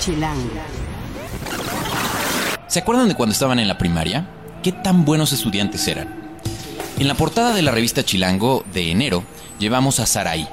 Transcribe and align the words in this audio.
Chilango. 0.00 0.48
¿Se 2.66 2.78
acuerdan 2.78 3.08
de 3.08 3.14
cuando 3.14 3.34
estaban 3.34 3.58
en 3.58 3.68
la 3.68 3.76
primaria? 3.76 4.26
¿Qué 4.62 4.72
tan 4.72 5.04
buenos 5.04 5.32
estudiantes 5.32 5.86
eran? 5.88 6.08
En 6.98 7.06
la 7.06 7.14
portada 7.14 7.52
de 7.54 7.60
la 7.60 7.70
revista 7.70 8.02
Chilango 8.02 8.64
de 8.72 8.90
enero 8.90 9.24
llevamos 9.58 10.00
a 10.00 10.06
Saraí, 10.06 10.48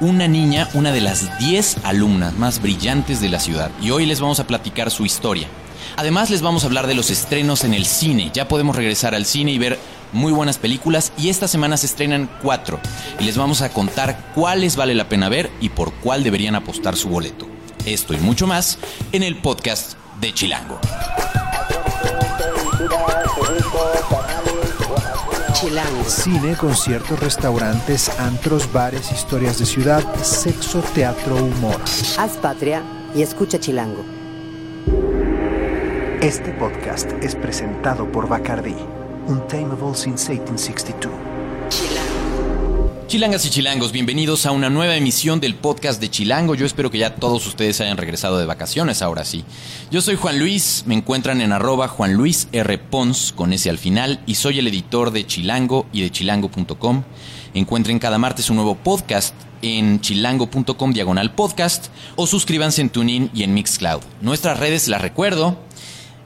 una 0.00 0.26
niña, 0.26 0.70
una 0.72 0.90
de 0.90 1.02
las 1.02 1.38
10 1.38 1.84
alumnas 1.84 2.32
más 2.38 2.62
brillantes 2.62 3.20
de 3.20 3.28
la 3.28 3.40
ciudad, 3.40 3.70
y 3.82 3.90
hoy 3.90 4.06
les 4.06 4.20
vamos 4.20 4.40
a 4.40 4.46
platicar 4.46 4.90
su 4.90 5.04
historia. 5.04 5.48
Además 5.96 6.30
les 6.30 6.40
vamos 6.40 6.64
a 6.64 6.68
hablar 6.68 6.86
de 6.86 6.94
los 6.94 7.10
estrenos 7.10 7.64
en 7.64 7.74
el 7.74 7.84
cine. 7.84 8.30
Ya 8.32 8.48
podemos 8.48 8.74
regresar 8.74 9.14
al 9.14 9.26
cine 9.26 9.52
y 9.52 9.58
ver 9.58 9.78
muy 10.12 10.32
buenas 10.32 10.56
películas 10.56 11.12
y 11.18 11.28
esta 11.28 11.46
semana 11.46 11.76
se 11.76 11.86
estrenan 11.86 12.30
cuatro 12.42 12.80
y 13.20 13.24
les 13.24 13.36
vamos 13.36 13.60
a 13.60 13.68
contar 13.68 14.32
cuáles 14.34 14.76
vale 14.76 14.94
la 14.94 15.10
pena 15.10 15.28
ver 15.28 15.50
y 15.60 15.68
por 15.68 15.92
cuál 15.92 16.24
deberían 16.24 16.54
apostar 16.54 16.96
su 16.96 17.10
boleto. 17.10 17.57
Esto 17.88 18.12
y 18.12 18.18
mucho 18.18 18.46
más 18.46 18.78
en 19.12 19.22
el 19.22 19.38
podcast 19.40 19.94
de 20.20 20.34
Chilango. 20.34 20.78
Chilango. 25.54 26.04
Cine, 26.04 26.54
conciertos, 26.54 27.18
restaurantes, 27.18 28.10
antros, 28.18 28.70
bares, 28.70 29.10
historias 29.10 29.58
de 29.58 29.64
ciudad, 29.64 30.04
sexo, 30.22 30.80
teatro, 30.94 31.36
humor. 31.36 31.80
Haz 32.18 32.32
patria 32.42 32.82
y 33.14 33.22
escucha 33.22 33.58
Chilango. 33.58 34.04
Este 36.20 36.50
podcast 36.52 37.10
es 37.22 37.34
presentado 37.36 38.12
por 38.12 38.28
Bacardi, 38.28 38.76
Untamable 39.28 39.94
since 39.94 40.30
1862. 40.30 41.97
Chilangas 43.08 43.46
y 43.46 43.48
chilangos, 43.48 43.90
bienvenidos 43.90 44.44
a 44.44 44.52
una 44.52 44.68
nueva 44.68 44.94
emisión 44.94 45.40
del 45.40 45.54
podcast 45.54 45.98
de 45.98 46.10
Chilango. 46.10 46.54
Yo 46.54 46.66
espero 46.66 46.90
que 46.90 46.98
ya 46.98 47.14
todos 47.14 47.46
ustedes 47.46 47.80
hayan 47.80 47.96
regresado 47.96 48.38
de 48.38 48.44
vacaciones 48.44 49.00
ahora 49.00 49.24
sí. 49.24 49.46
Yo 49.90 50.02
soy 50.02 50.16
Juan 50.16 50.38
Luis, 50.38 50.84
me 50.86 50.94
encuentran 50.94 51.40
en 51.40 51.52
arroba 51.52 51.88
Juan. 51.88 52.18
Pons 52.90 53.32
con 53.32 53.54
ese 53.54 53.70
al 53.70 53.78
final 53.78 54.20
y 54.26 54.34
soy 54.34 54.58
el 54.58 54.66
editor 54.66 55.10
de 55.10 55.26
Chilango 55.26 55.86
y 55.90 56.02
de 56.02 56.10
chilango.com. 56.10 57.04
Encuentren 57.54 57.98
cada 57.98 58.18
martes 58.18 58.50
un 58.50 58.56
nuevo 58.56 58.74
podcast 58.74 59.34
en 59.62 60.02
chilango.com 60.02 60.92
diagonal 60.92 61.34
podcast 61.34 61.86
o 62.14 62.26
suscríbanse 62.26 62.82
en 62.82 62.90
TuneIn 62.90 63.30
y 63.32 63.42
en 63.42 63.54
Mixcloud. 63.54 64.02
Nuestras 64.20 64.60
redes 64.60 64.86
las 64.86 65.00
recuerdo. 65.00 65.58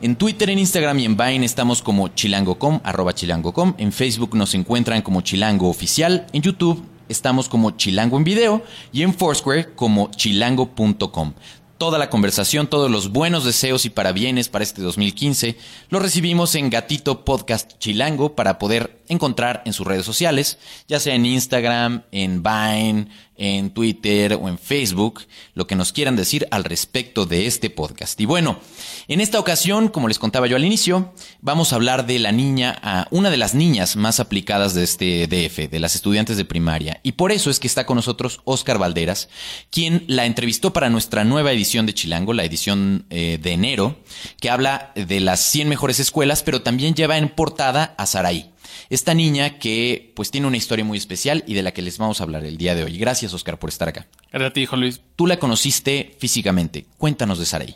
En 0.02 0.16
Twitter, 0.16 0.50
en 0.50 0.58
Instagram 0.58 0.98
y 0.98 1.04
en 1.04 1.16
Vine 1.16 1.46
estamos 1.46 1.80
como 1.80 2.08
chilango.com, 2.08 2.80
arroba 2.82 3.14
chilango.com. 3.14 3.74
En 3.78 3.92
Facebook 3.92 4.34
nos 4.34 4.52
encuentran 4.56 5.00
como 5.00 5.20
Chilango 5.20 5.68
Oficial. 5.68 6.26
En 6.32 6.42
YouTube 6.42 6.84
estamos 7.08 7.48
como 7.48 7.70
Chilango 7.70 8.16
en 8.16 8.24
Video. 8.24 8.62
Y 8.92 9.02
en 9.02 9.14
Foursquare 9.14 9.76
como 9.76 10.10
chilango.com. 10.10 11.34
Toda 11.78 12.00
la 12.00 12.10
conversación, 12.10 12.66
todos 12.66 12.90
los 12.90 13.12
buenos 13.12 13.44
deseos 13.44 13.84
y 13.84 13.90
parabienes 13.90 14.48
para 14.48 14.64
este 14.64 14.82
2015 14.82 15.56
los 15.88 16.02
recibimos 16.02 16.56
en 16.56 16.68
Gatito 16.68 17.24
Podcast 17.24 17.78
Chilango 17.78 18.34
para 18.34 18.58
poder 18.58 19.01
encontrar 19.12 19.62
en 19.64 19.72
sus 19.72 19.86
redes 19.86 20.04
sociales, 20.04 20.58
ya 20.88 20.98
sea 20.98 21.14
en 21.14 21.26
Instagram, 21.26 22.02
en 22.10 22.42
Vine, 22.42 23.08
en 23.42 23.70
Twitter 23.70 24.38
o 24.40 24.48
en 24.48 24.56
Facebook, 24.56 25.22
lo 25.54 25.66
que 25.66 25.74
nos 25.74 25.92
quieran 25.92 26.14
decir 26.14 26.46
al 26.50 26.62
respecto 26.62 27.26
de 27.26 27.46
este 27.46 27.70
podcast. 27.70 28.20
Y 28.20 28.24
bueno, 28.24 28.60
en 29.08 29.20
esta 29.20 29.40
ocasión, 29.40 29.88
como 29.88 30.06
les 30.06 30.20
contaba 30.20 30.46
yo 30.46 30.54
al 30.54 30.64
inicio, 30.64 31.12
vamos 31.40 31.72
a 31.72 31.76
hablar 31.76 32.06
de 32.06 32.20
la 32.20 32.30
niña, 32.30 32.78
a 32.82 33.08
una 33.10 33.30
de 33.30 33.36
las 33.36 33.54
niñas 33.54 33.96
más 33.96 34.20
aplicadas 34.20 34.74
de 34.74 34.84
este 34.84 35.26
DF, 35.26 35.70
de 35.70 35.80
las 35.80 35.94
estudiantes 35.94 36.36
de 36.36 36.44
primaria. 36.44 37.00
Y 37.02 37.12
por 37.12 37.32
eso 37.32 37.50
es 37.50 37.58
que 37.58 37.66
está 37.66 37.84
con 37.84 37.96
nosotros 37.96 38.40
Oscar 38.44 38.78
Valderas, 38.78 39.28
quien 39.70 40.04
la 40.06 40.26
entrevistó 40.26 40.72
para 40.72 40.90
nuestra 40.90 41.24
nueva 41.24 41.52
edición 41.52 41.84
de 41.84 41.94
Chilango, 41.94 42.34
la 42.34 42.44
edición 42.44 43.06
eh, 43.10 43.38
de 43.42 43.52
enero, 43.52 43.98
que 44.40 44.50
habla 44.50 44.92
de 44.94 45.18
las 45.18 45.40
100 45.40 45.68
mejores 45.68 45.98
escuelas, 45.98 46.44
pero 46.44 46.62
también 46.62 46.94
lleva 46.94 47.18
en 47.18 47.28
portada 47.28 47.94
a 47.98 48.06
Saraí. 48.06 48.51
Esta 48.92 49.14
niña 49.14 49.58
que 49.58 50.12
pues 50.14 50.30
tiene 50.30 50.46
una 50.46 50.58
historia 50.58 50.84
muy 50.84 50.98
especial 50.98 51.44
y 51.46 51.54
de 51.54 51.62
la 51.62 51.72
que 51.72 51.80
les 51.80 51.96
vamos 51.96 52.20
a 52.20 52.24
hablar 52.24 52.44
el 52.44 52.58
día 52.58 52.74
de 52.74 52.84
hoy. 52.84 52.98
Gracias 52.98 53.32
Oscar 53.32 53.58
por 53.58 53.70
estar 53.70 53.88
acá. 53.88 54.06
Gracias 54.30 54.50
a 54.50 54.52
ti, 54.52 54.66
Juan 54.66 54.80
Luis. 54.82 55.00
Tú 55.16 55.26
la 55.26 55.38
conociste 55.38 56.14
físicamente. 56.18 56.84
Cuéntanos 56.98 57.38
de 57.38 57.46
Saraí. 57.46 57.74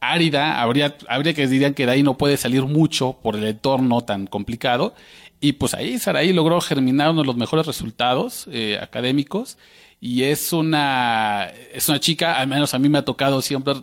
árida, 0.00 0.60
habría, 0.60 0.96
habría 1.08 1.34
que 1.34 1.46
dirían 1.46 1.72
que 1.72 1.86
de 1.86 1.92
ahí 1.92 2.02
no 2.02 2.18
puede 2.18 2.36
salir 2.36 2.64
mucho 2.64 3.16
por 3.22 3.36
el 3.36 3.44
entorno 3.44 4.00
tan 4.00 4.26
complicado. 4.26 4.92
Y 5.40 5.52
pues 5.52 5.74
ahí 5.74 5.96
Saraí 6.00 6.32
logró 6.32 6.60
germinar 6.60 7.10
uno 7.10 7.20
de 7.20 7.28
los 7.28 7.36
mejores 7.36 7.64
resultados 7.64 8.48
eh, 8.50 8.76
académicos. 8.82 9.56
Y 10.00 10.24
es 10.24 10.52
una, 10.52 11.48
es 11.72 11.88
una 11.88 12.00
chica, 12.00 12.40
al 12.40 12.48
menos 12.48 12.74
a 12.74 12.80
mí 12.80 12.88
me 12.88 12.98
ha 12.98 13.04
tocado 13.04 13.40
siempre 13.40 13.74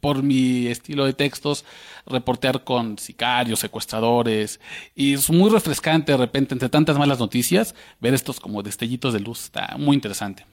por 0.00 0.22
mi 0.22 0.66
estilo 0.66 1.04
de 1.04 1.12
textos, 1.12 1.64
reportear 2.06 2.64
con 2.64 2.98
sicarios, 2.98 3.60
secuestradores, 3.60 4.60
y 4.94 5.14
es 5.14 5.30
muy 5.30 5.50
refrescante 5.50 6.12
de 6.12 6.18
repente, 6.18 6.54
entre 6.54 6.68
tantas 6.68 6.98
malas 6.98 7.18
noticias, 7.18 7.74
ver 8.00 8.14
estos 8.14 8.40
como 8.40 8.62
destellitos 8.62 9.12
de 9.12 9.20
luz, 9.20 9.44
está 9.44 9.76
muy 9.78 9.94
interesante. 9.94 10.46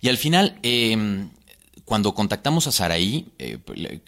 Y 0.00 0.08
al 0.08 0.16
final, 0.16 0.58
eh, 0.62 1.26
cuando 1.84 2.14
contactamos 2.14 2.66
a 2.66 2.72
Saraí, 2.72 3.26
eh, 3.38 3.58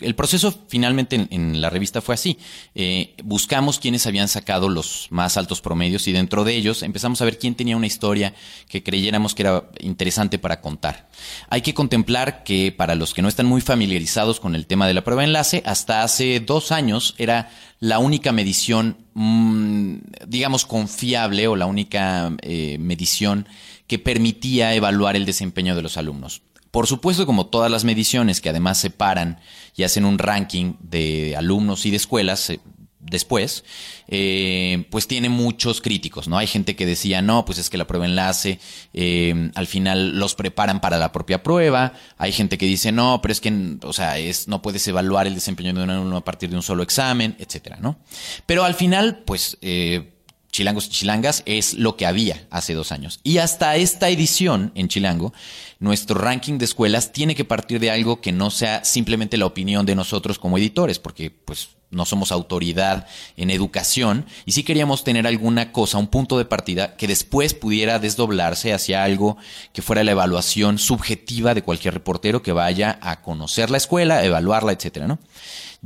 el 0.00 0.14
proceso 0.14 0.54
finalmente 0.68 1.26
en, 1.30 1.60
la 1.60 1.70
revista 1.70 2.00
fue 2.00 2.14
así. 2.14 2.38
Eh, 2.74 3.14
buscamos 3.22 3.78
quienes 3.78 4.06
habían 4.06 4.28
sacado 4.28 4.68
los 4.68 5.08
más 5.10 5.36
altos 5.36 5.60
promedios 5.60 6.06
y 6.08 6.12
dentro 6.12 6.44
de 6.44 6.54
ellos 6.54 6.82
empezamos 6.82 7.20
a 7.20 7.24
ver 7.24 7.38
quién 7.38 7.54
tenía 7.54 7.76
una 7.76 7.86
historia 7.86 8.34
que 8.68 8.82
creyéramos 8.82 9.34
que 9.34 9.42
era 9.42 9.70
interesante 9.80 10.38
para 10.38 10.60
contar. 10.60 11.08
Hay 11.48 11.60
que 11.60 11.74
contemplar 11.74 12.44
que 12.44 12.72
para 12.72 12.94
los 12.94 13.14
que 13.14 13.22
no 13.22 13.28
están 13.28 13.46
muy 13.46 13.60
familiarizados 13.60 14.40
con 14.40 14.54
el 14.54 14.66
tema 14.66 14.86
de 14.86 14.94
la 14.94 15.04
prueba 15.04 15.22
de 15.22 15.28
enlace, 15.28 15.62
hasta 15.66 16.02
hace 16.02 16.40
dos 16.40 16.72
años 16.72 17.14
era 17.18 17.50
la 17.78 17.98
única 17.98 18.32
medición, 18.32 18.96
mmm, 19.14 19.96
digamos, 20.26 20.64
confiable 20.64 21.46
o 21.48 21.56
la 21.56 21.66
única 21.66 22.32
eh, 22.42 22.78
medición 22.78 23.46
que 23.86 23.98
permitía 23.98 24.74
evaluar 24.74 25.14
el 25.16 25.26
desempeño 25.26 25.76
de 25.76 25.82
los 25.82 25.96
alumnos. 25.96 26.42
Por 26.76 26.86
supuesto, 26.86 27.24
como 27.24 27.46
todas 27.46 27.70
las 27.70 27.84
mediciones 27.84 28.42
que 28.42 28.50
además 28.50 28.76
separan 28.76 29.40
y 29.74 29.84
hacen 29.84 30.04
un 30.04 30.18
ranking 30.18 30.74
de 30.80 31.34
alumnos 31.34 31.86
y 31.86 31.90
de 31.90 31.96
escuelas, 31.96 32.50
eh, 32.50 32.60
después, 33.00 33.64
eh, 34.08 34.84
pues 34.90 35.08
tiene 35.08 35.30
muchos 35.30 35.80
críticos, 35.80 36.28
¿no? 36.28 36.36
Hay 36.36 36.46
gente 36.46 36.76
que 36.76 36.84
decía, 36.84 37.22
no, 37.22 37.46
pues 37.46 37.56
es 37.56 37.70
que 37.70 37.78
la 37.78 37.86
prueba 37.86 38.04
enlace, 38.04 38.60
eh, 38.92 39.50
al 39.54 39.66
final 39.66 40.18
los 40.18 40.34
preparan 40.34 40.82
para 40.82 40.98
la 40.98 41.12
propia 41.12 41.42
prueba. 41.42 41.94
Hay 42.18 42.32
gente 42.32 42.58
que 42.58 42.66
dice, 42.66 42.92
no, 42.92 43.20
pero 43.22 43.32
es 43.32 43.40
que, 43.40 43.78
o 43.82 43.94
sea, 43.94 44.18
es, 44.18 44.46
no 44.46 44.60
puedes 44.60 44.86
evaluar 44.86 45.26
el 45.26 45.34
desempeño 45.34 45.72
de 45.72 45.82
un 45.82 45.88
alumno 45.88 46.18
a 46.18 46.24
partir 46.26 46.50
de 46.50 46.56
un 46.56 46.62
solo 46.62 46.82
examen, 46.82 47.36
etcétera, 47.38 47.78
¿no? 47.80 47.96
Pero 48.44 48.64
al 48.64 48.74
final, 48.74 49.22
pues, 49.24 49.56
eh, 49.62 50.12
Chilangos 50.56 50.86
y 50.86 50.88
Chilangas 50.88 51.42
es 51.44 51.74
lo 51.74 51.98
que 51.98 52.06
había 52.06 52.46
hace 52.50 52.72
dos 52.72 52.90
años. 52.90 53.20
Y 53.22 53.38
hasta 53.38 53.76
esta 53.76 54.08
edición 54.08 54.72
en 54.74 54.88
Chilango, 54.88 55.34
nuestro 55.80 56.18
ranking 56.18 56.56
de 56.56 56.64
escuelas 56.64 57.12
tiene 57.12 57.34
que 57.34 57.44
partir 57.44 57.78
de 57.78 57.90
algo 57.90 58.22
que 58.22 58.32
no 58.32 58.50
sea 58.50 58.82
simplemente 58.82 59.36
la 59.36 59.44
opinión 59.44 59.84
de 59.84 59.94
nosotros 59.94 60.38
como 60.38 60.56
editores, 60.56 60.98
porque 60.98 61.30
pues 61.30 61.76
no 61.90 62.06
somos 62.06 62.32
autoridad 62.32 63.06
en 63.36 63.50
educación 63.50 64.24
y 64.46 64.52
sí 64.52 64.62
queríamos 64.62 65.04
tener 65.04 65.26
alguna 65.26 65.72
cosa, 65.72 65.98
un 65.98 66.08
punto 66.08 66.38
de 66.38 66.46
partida 66.46 66.96
que 66.96 67.06
después 67.06 67.52
pudiera 67.52 67.98
desdoblarse 67.98 68.72
hacia 68.72 69.04
algo 69.04 69.36
que 69.74 69.82
fuera 69.82 70.04
la 70.04 70.12
evaluación 70.12 70.78
subjetiva 70.78 71.52
de 71.52 71.62
cualquier 71.62 71.92
reportero 71.92 72.42
que 72.42 72.52
vaya 72.52 72.98
a 73.02 73.20
conocer 73.20 73.70
la 73.70 73.76
escuela, 73.76 74.24
evaluarla, 74.24 74.72
etcétera, 74.72 75.06
¿no? 75.06 75.18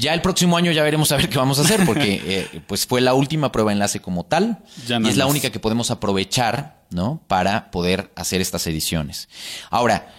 Ya 0.01 0.15
el 0.15 0.23
próximo 0.23 0.57
año 0.57 0.73
ya 0.73 0.83
veremos 0.83 1.13
a 1.13 1.17
ver 1.17 1.29
qué 1.29 1.39
vamos 1.39 1.59
a 1.59 1.63
hacer 1.63 1.85
porque 1.85 2.23
eh, 2.27 2.63
pues 2.67 2.87
fue 2.87 3.01
la 3.01 3.15
última 3.15 3.53
prueba 3.53 3.73
enlace 3.73 4.01
como 4.01 4.25
tal 4.25 4.59
Ya 4.87 4.99
no 4.99 5.07
y 5.07 5.11
es 5.11 5.17
la 5.17 5.27
única 5.27 5.51
que 5.51 5.61
podemos 5.61 5.91
aprovechar, 5.91 6.85
¿no? 6.91 7.23
Para 7.29 7.71
poder 7.71 8.11
hacer 8.17 8.41
estas 8.41 8.67
ediciones. 8.67 9.29
Ahora, 9.71 10.13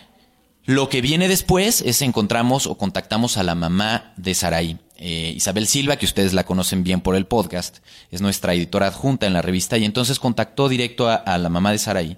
lo 0.65 0.89
que 0.89 1.01
viene 1.01 1.27
después 1.27 1.81
es 1.81 2.01
encontramos 2.03 2.67
o 2.67 2.77
contactamos 2.77 3.37
a 3.37 3.43
la 3.43 3.55
mamá 3.55 4.13
de 4.15 4.35
Saraí. 4.35 4.77
Eh, 4.97 5.33
Isabel 5.35 5.65
Silva, 5.65 5.95
que 5.95 6.05
ustedes 6.05 6.33
la 6.33 6.43
conocen 6.43 6.83
bien 6.83 7.01
por 7.01 7.15
el 7.15 7.25
podcast, 7.25 7.79
es 8.11 8.21
nuestra 8.21 8.53
editora 8.53 8.85
adjunta 8.85 9.25
en 9.25 9.33
la 9.33 9.41
revista 9.41 9.79
y 9.79 9.85
entonces 9.85 10.19
contactó 10.19 10.69
directo 10.69 11.09
a, 11.09 11.15
a 11.15 11.39
la 11.39 11.49
mamá 11.49 11.71
de 11.71 11.79
Saraí. 11.79 12.17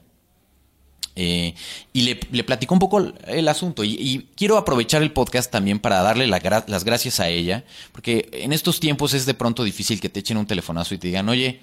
Eh, 1.15 1.53
y 1.93 2.01
le, 2.01 2.19
le 2.31 2.43
platicó 2.43 2.73
un 2.73 2.79
poco 2.79 2.97
el, 2.99 3.13
el 3.27 3.47
asunto. 3.47 3.83
Y, 3.83 3.91
y 3.99 4.27
quiero 4.35 4.57
aprovechar 4.57 5.03
el 5.03 5.11
podcast 5.11 5.51
también 5.51 5.79
para 5.79 6.01
darle 6.01 6.25
la 6.27 6.41
gra- 6.41 6.65
las 6.67 6.83
gracias 6.83 7.19
a 7.19 7.29
ella, 7.29 7.63
porque 7.91 8.29
en 8.33 8.51
estos 8.53 8.79
tiempos 8.79 9.13
es 9.13 9.25
de 9.25 9.33
pronto 9.35 9.63
difícil 9.63 9.99
que 10.01 10.09
te 10.09 10.21
echen 10.21 10.37
un 10.37 10.47
telefonazo 10.47 10.95
y 10.95 10.97
te 10.97 11.07
digan, 11.07 11.29
oye, 11.29 11.59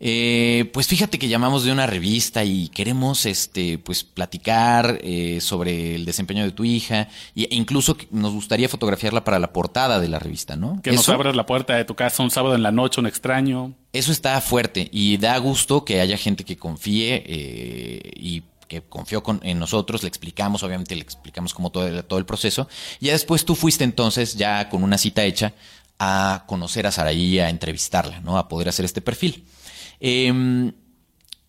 eh, 0.00 0.70
pues 0.72 0.86
fíjate 0.86 1.18
que 1.18 1.26
llamamos 1.26 1.64
de 1.64 1.72
una 1.72 1.84
revista 1.88 2.44
y 2.44 2.68
queremos 2.68 3.26
este 3.26 3.78
pues 3.78 4.04
platicar 4.04 5.00
eh, 5.02 5.40
sobre 5.40 5.96
el 5.96 6.04
desempeño 6.04 6.44
de 6.44 6.52
tu 6.52 6.64
hija 6.64 7.08
e 7.34 7.48
incluso 7.50 7.96
nos 8.12 8.32
gustaría 8.32 8.68
fotografiarla 8.68 9.24
para 9.24 9.40
la 9.40 9.52
portada 9.52 9.98
de 9.98 10.06
la 10.06 10.20
revista, 10.20 10.54
¿no? 10.54 10.80
Que 10.84 10.92
nos 10.92 11.08
abras 11.08 11.34
la 11.34 11.46
puerta 11.46 11.74
de 11.74 11.84
tu 11.84 11.96
casa 11.96 12.22
un 12.22 12.30
sábado 12.30 12.54
en 12.54 12.62
la 12.62 12.70
noche, 12.70 13.00
un 13.00 13.08
extraño. 13.08 13.74
eso 13.92 14.12
está 14.12 14.40
fuerte 14.40 14.88
y 14.92 15.16
da 15.16 15.36
gusto 15.38 15.84
que 15.84 16.00
haya 16.00 16.16
gente 16.16 16.44
que 16.44 16.56
confíe 16.56 17.24
eh, 17.26 18.12
y 18.14 18.44
que 18.68 18.82
confió 18.82 19.22
con- 19.22 19.40
en 19.42 19.58
nosotros, 19.58 20.02
le 20.02 20.08
explicamos, 20.08 20.62
obviamente 20.62 20.94
le 20.94 21.02
explicamos 21.02 21.54
como 21.54 21.70
todo 21.70 22.04
todo 22.04 22.18
el 22.18 22.26
proceso. 22.26 22.68
Y 23.00 23.06
ya 23.06 23.12
después 23.12 23.44
tú 23.44 23.54
fuiste 23.54 23.82
entonces, 23.84 24.34
ya 24.36 24.68
con 24.68 24.82
una 24.84 24.98
cita 24.98 25.24
hecha, 25.24 25.54
a 25.98 26.44
conocer 26.46 26.86
a 26.86 26.92
Saraí, 26.92 27.40
a 27.40 27.48
entrevistarla, 27.50 28.20
¿no? 28.20 28.38
A 28.38 28.46
poder 28.48 28.68
hacer 28.68 28.84
este 28.84 29.00
perfil. 29.00 29.44
Em, 29.98 30.72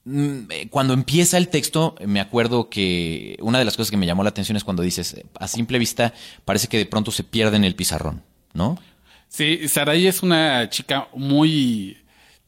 mm, 0.05 0.51
eh, 0.51 0.67
cuando 0.71 0.93
empieza 0.93 1.37
el 1.37 1.49
texto, 1.49 1.93
me 2.05 2.19
acuerdo 2.19 2.69
que 2.69 3.37
una 3.41 3.59
de 3.59 3.65
las 3.65 3.77
cosas 3.77 3.91
que 3.91 3.97
me 3.97 4.05
llamó 4.07 4.23
la 4.23 4.29
atención 4.29 4.55
es 4.57 4.63
cuando 4.63 4.81
dices, 4.81 5.15
a 5.39 5.47
simple 5.47 5.77
vista, 5.77 6.13
parece 6.45 6.67
que 6.67 6.77
de 6.79 6.85
pronto 6.87 7.11
se 7.11 7.23
pierde 7.23 7.57
en 7.57 7.63
el 7.63 7.75
pizarrón, 7.75 8.23
¿no? 8.53 8.79
Sí, 9.27 9.67
Sarai 9.67 10.07
es 10.07 10.23
una 10.23 10.67
chica 10.71 11.09
muy... 11.13 11.97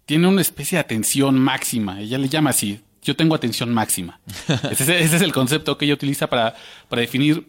Tiene 0.07 0.27
una 0.27 0.41
especie 0.41 0.77
de 0.77 0.81
atención 0.81 1.37
máxima. 1.39 2.01
Ella 2.01 2.17
le 2.17 2.27
llama 2.27 2.49
así. 2.49 2.81
Yo 3.03 3.15
tengo 3.15 3.35
atención 3.35 3.73
máxima. 3.73 4.19
ese, 4.71 4.83
es- 4.83 4.89
ese 5.05 5.15
es 5.15 5.21
el 5.21 5.33
concepto 5.33 5.77
que 5.77 5.85
ella 5.85 5.93
utiliza 5.95 6.27
para, 6.27 6.55
para 6.89 7.01
definir 7.01 7.47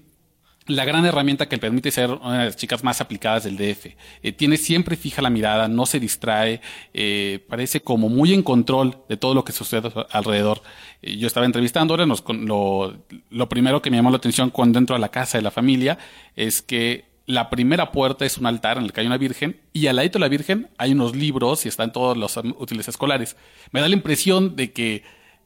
la 0.66 0.84
gran 0.84 1.04
herramienta 1.04 1.48
que 1.48 1.56
le 1.56 1.60
permite 1.60 1.90
ser 1.90 2.08
una 2.10 2.38
de 2.38 2.44
las 2.46 2.56
chicas 2.56 2.84
más 2.84 3.00
aplicadas 3.00 3.42
del 3.42 3.56
DF. 3.56 3.86
Eh, 4.22 4.30
tiene 4.32 4.56
siempre 4.56 4.94
fija 4.96 5.20
la 5.20 5.28
mirada, 5.28 5.66
no 5.66 5.86
se 5.86 5.98
distrae, 5.98 6.60
eh, 6.94 7.44
parece 7.48 7.80
como 7.82 8.08
muy 8.08 8.32
en 8.32 8.44
control 8.44 8.96
de 9.08 9.16
todo 9.16 9.34
lo 9.34 9.44
que 9.44 9.50
sucede 9.50 9.88
a 9.88 9.90
su 9.90 10.04
alrededor. 10.10 10.62
Eh, 11.02 11.16
yo 11.16 11.26
estaba 11.26 11.46
entrevistando 11.46 11.94
ahora, 11.94 12.06
nos 12.06 12.22
con- 12.22 12.46
lo, 12.46 12.96
lo 13.30 13.48
primero 13.48 13.82
que 13.82 13.90
me 13.90 13.96
llamó 13.96 14.10
la 14.10 14.18
atención 14.18 14.50
cuando 14.50 14.78
entro 14.78 14.94
a 14.94 15.00
la 15.00 15.08
casa 15.10 15.36
de 15.36 15.42
la 15.42 15.50
familia 15.50 15.98
es 16.36 16.62
que 16.62 17.06
la 17.26 17.50
primera 17.50 17.90
puerta 17.90 18.24
es 18.24 18.38
un 18.38 18.46
altar 18.46 18.78
en 18.78 18.84
el 18.84 18.92
que 18.92 19.00
hay 19.00 19.06
una 19.08 19.18
virgen 19.18 19.60
y 19.72 19.88
al 19.88 19.96
ladito 19.96 20.18
de 20.18 20.20
la 20.20 20.28
virgen 20.28 20.70
hay 20.78 20.92
unos 20.92 21.16
libros 21.16 21.66
y 21.66 21.68
están 21.68 21.92
todos 21.92 22.16
los 22.16 22.36
útiles 22.36 22.86
escolares. 22.86 23.36
Me 23.72 23.80
da 23.80 23.88
la 23.88 23.94
impresión 23.96 24.54
de 24.54 24.72
que 24.72 25.02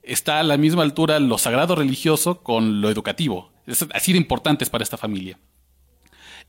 está 0.07 0.41
a 0.41 0.43
la 0.43 0.57
misma 0.57 0.83
altura 0.83 1.19
lo 1.21 1.39
sagrado 1.39 1.75
religioso 1.75 2.43
con 2.43 2.81
lo 2.81 2.91
educativo. 2.91 3.53
Es 3.67 3.85
así 3.93 4.13
de 4.13 4.19
importantes 4.19 4.71
para 4.71 4.85
esta 4.85 4.97
familia. 4.97 5.39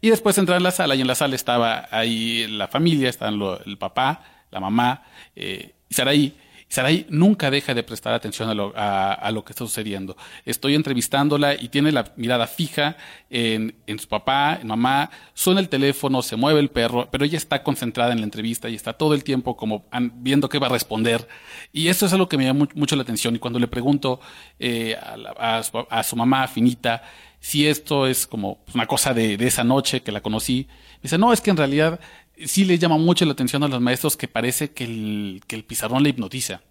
Y 0.01 0.09
después 0.09 0.37
entrar 0.37 0.57
en 0.57 0.63
la 0.63 0.71
sala 0.71 0.95
y 0.95 1.01
en 1.01 1.07
la 1.07 1.15
sala 1.15 1.35
estaba 1.35 1.87
ahí 1.91 2.45
la 2.47 2.67
familia, 2.67 3.11
lo- 3.31 3.63
el 3.65 3.77
papá, 3.77 4.23
la 4.51 4.59
mamá 4.59 5.03
eh, 5.35 5.73
Saraí. 5.89 6.35
Y 6.69 6.73
Saraí 6.73 7.05
nunca 7.09 7.49
deja 7.49 7.73
de 7.73 7.81
prestar 7.83 8.13
atención 8.13 8.49
a 8.49 8.53
lo, 8.53 8.73
a- 8.75 9.31
lo 9.31 9.43
que 9.45 9.53
está 9.53 9.65
sucediendo. 9.65 10.17
Estoy 10.45 10.75
entrevistándola 10.75 11.55
y 11.55 11.69
tiene 11.69 11.91
la 11.91 12.11
mirada 12.17 12.45
fija 12.47 12.97
en, 13.29 13.73
su 13.99 14.07
papá, 14.07 14.59
en 14.61 14.67
mamá, 14.67 15.09
suena 15.33 15.59
el 15.61 15.69
teléfono, 15.69 16.21
se 16.21 16.35
mueve 16.35 16.59
el 16.59 16.69
perro, 16.69 17.07
pero 17.09 17.23
ella 17.23 17.37
está 17.37 17.63
concentrada 17.63 18.11
en 18.11 18.19
la 18.19 18.25
entrevista 18.25 18.67
y 18.69 18.75
está 18.75 18.93
todo 18.93 19.13
el 19.13 19.23
tiempo 19.23 19.55
como 19.55 19.85
viendo 20.15 20.49
qué 20.49 20.59
va 20.59 20.67
a 20.67 20.71
responder. 20.71 21.27
Y 21.71 21.87
eso 21.87 22.05
es 22.05 22.13
algo 22.13 22.27
que 22.27 22.37
me 22.37 22.45
llama 22.45 22.59
mu- 22.65 22.79
mucho 22.79 22.95
la 22.95 23.03
atención. 23.03 23.35
Y 23.35 23.39
cuando 23.39 23.59
le 23.59 23.67
pregunto 23.67 24.19
eh, 24.59 24.95
a, 25.37 25.63
su, 25.63 25.85
su 26.03 26.15
mamá, 26.15 26.47
Finita, 26.47 27.01
si 27.39 27.67
esto 27.67 28.07
es 28.07 28.27
como 28.27 28.59
una 28.73 28.87
cosa 28.87 29.13
de, 29.13 29.37
de 29.37 29.47
esa 29.47 29.63
noche 29.63 30.01
que 30.01 30.11
la 30.11 30.21
conocí. 30.21 30.67
Me 30.97 31.03
dice, 31.03 31.17
no, 31.17 31.31
es 31.31 31.39
que 31.39 31.51
en 31.51 31.57
realidad 31.57 31.99
sí 32.45 32.65
le 32.65 32.77
llama 32.77 32.97
mucho 32.97 33.25
la 33.25 33.33
atención 33.33 33.63
a 33.63 33.67
los 33.67 33.81
maestros 33.81 34.17
que 34.17 34.27
parece 34.27 34.71
que 34.71 34.83
el, 34.83 35.41
que 35.47 35.55
el 35.55 35.63
pizarrón 35.63 36.03
le 36.03 36.09
hipnotiza. 36.09 36.61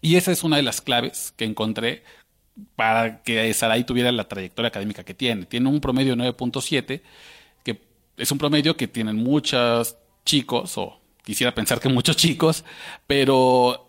Y 0.00 0.16
esa 0.16 0.32
es 0.32 0.44
una 0.44 0.56
de 0.56 0.62
las 0.62 0.80
claves 0.80 1.32
que 1.36 1.44
encontré 1.44 2.02
para 2.74 3.22
que 3.22 3.52
Sarai 3.54 3.84
tuviera 3.84 4.10
la 4.12 4.28
trayectoria 4.28 4.68
académica 4.68 5.04
que 5.04 5.14
tiene. 5.14 5.46
Tiene 5.46 5.68
un 5.68 5.80
promedio 5.80 6.16
de 6.16 6.22
9.7, 6.22 7.02
que 7.62 7.80
es 8.16 8.30
un 8.30 8.38
promedio 8.38 8.76
que 8.76 8.88
tienen 8.88 9.16
muchos 9.16 9.96
chicos, 10.24 10.76
o 10.78 11.00
quisiera 11.24 11.54
pensar 11.54 11.80
que 11.80 11.88
muchos 11.88 12.16
chicos, 12.16 12.64
pero 13.06 13.88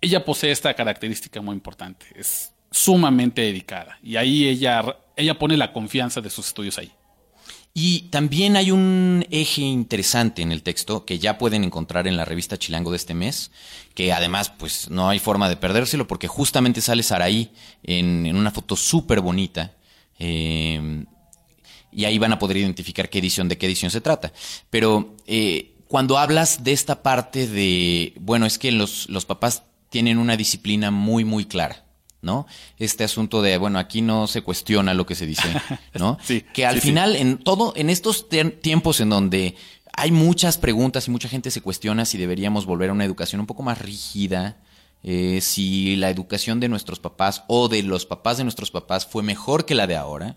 ella 0.00 0.24
posee 0.24 0.50
esta 0.50 0.74
característica 0.74 1.40
muy 1.40 1.54
importante. 1.54 2.06
Es 2.14 2.52
sumamente 2.70 3.42
dedicada. 3.42 3.98
Y 4.02 4.16
ahí 4.16 4.48
ella, 4.48 4.96
ella 5.16 5.38
pone 5.38 5.56
la 5.56 5.72
confianza 5.72 6.20
de 6.20 6.30
sus 6.30 6.48
estudios 6.48 6.78
ahí. 6.78 6.92
Y 7.74 8.10
también 8.10 8.56
hay 8.56 8.70
un 8.70 9.24
eje 9.30 9.62
interesante 9.62 10.42
en 10.42 10.52
el 10.52 10.62
texto 10.62 11.06
que 11.06 11.18
ya 11.18 11.38
pueden 11.38 11.64
encontrar 11.64 12.06
en 12.06 12.18
la 12.18 12.26
revista 12.26 12.58
Chilango 12.58 12.90
de 12.90 12.98
este 12.98 13.14
mes, 13.14 13.50
que 13.94 14.12
además 14.12 14.50
pues 14.50 14.90
no 14.90 15.08
hay 15.08 15.18
forma 15.18 15.48
de 15.48 15.56
perdérselo 15.56 16.06
porque 16.06 16.28
justamente 16.28 16.82
sale 16.82 17.02
Saraí 17.02 17.50
en, 17.82 18.26
en 18.26 18.36
una 18.36 18.50
foto 18.50 18.76
súper 18.76 19.20
bonita. 19.20 19.74
eh, 20.18 21.04
y 21.92 22.06
ahí 22.06 22.18
van 22.18 22.32
a 22.32 22.38
poder 22.38 22.56
identificar 22.56 23.10
qué 23.10 23.18
edición 23.18 23.48
de 23.48 23.58
qué 23.58 23.66
edición 23.66 23.90
se 23.90 24.00
trata. 24.00 24.32
Pero 24.70 25.14
eh, 25.26 25.74
cuando 25.88 26.18
hablas 26.18 26.64
de 26.64 26.72
esta 26.72 27.02
parte 27.02 27.46
de, 27.46 28.14
bueno, 28.18 28.46
es 28.46 28.58
que 28.58 28.72
los, 28.72 29.08
los 29.10 29.26
papás 29.26 29.64
tienen 29.90 30.18
una 30.18 30.36
disciplina 30.36 30.90
muy, 30.90 31.24
muy 31.24 31.44
clara. 31.44 31.84
¿No? 32.22 32.46
Este 32.78 33.02
asunto 33.02 33.42
de, 33.42 33.58
bueno, 33.58 33.80
aquí 33.80 34.00
no 34.00 34.28
se 34.28 34.42
cuestiona 34.42 34.94
lo 34.94 35.06
que 35.06 35.16
se 35.16 35.26
dice, 35.26 35.48
¿no? 35.98 36.18
Sí, 36.22 36.44
que 36.54 36.64
al 36.64 36.76
sí, 36.76 36.80
sí. 36.80 36.86
final, 36.88 37.16
en 37.16 37.36
todo, 37.38 37.72
en 37.76 37.90
estos 37.90 38.28
tiempos 38.60 39.00
en 39.00 39.08
donde 39.10 39.56
hay 39.92 40.12
muchas 40.12 40.56
preguntas 40.56 41.08
y 41.08 41.10
mucha 41.10 41.28
gente 41.28 41.50
se 41.50 41.60
cuestiona 41.60 42.04
si 42.04 42.18
deberíamos 42.18 42.64
volver 42.64 42.90
a 42.90 42.92
una 42.92 43.04
educación 43.04 43.40
un 43.40 43.46
poco 43.48 43.64
más 43.64 43.78
rígida, 43.80 44.56
eh, 45.02 45.40
si 45.42 45.96
la 45.96 46.10
educación 46.10 46.60
de 46.60 46.68
nuestros 46.68 47.00
papás 47.00 47.42
o 47.48 47.68
de 47.68 47.82
los 47.82 48.06
papás 48.06 48.36
de 48.38 48.44
nuestros 48.44 48.70
papás 48.70 49.04
fue 49.04 49.24
mejor 49.24 49.66
que 49.66 49.74
la 49.74 49.88
de 49.88 49.96
ahora, 49.96 50.36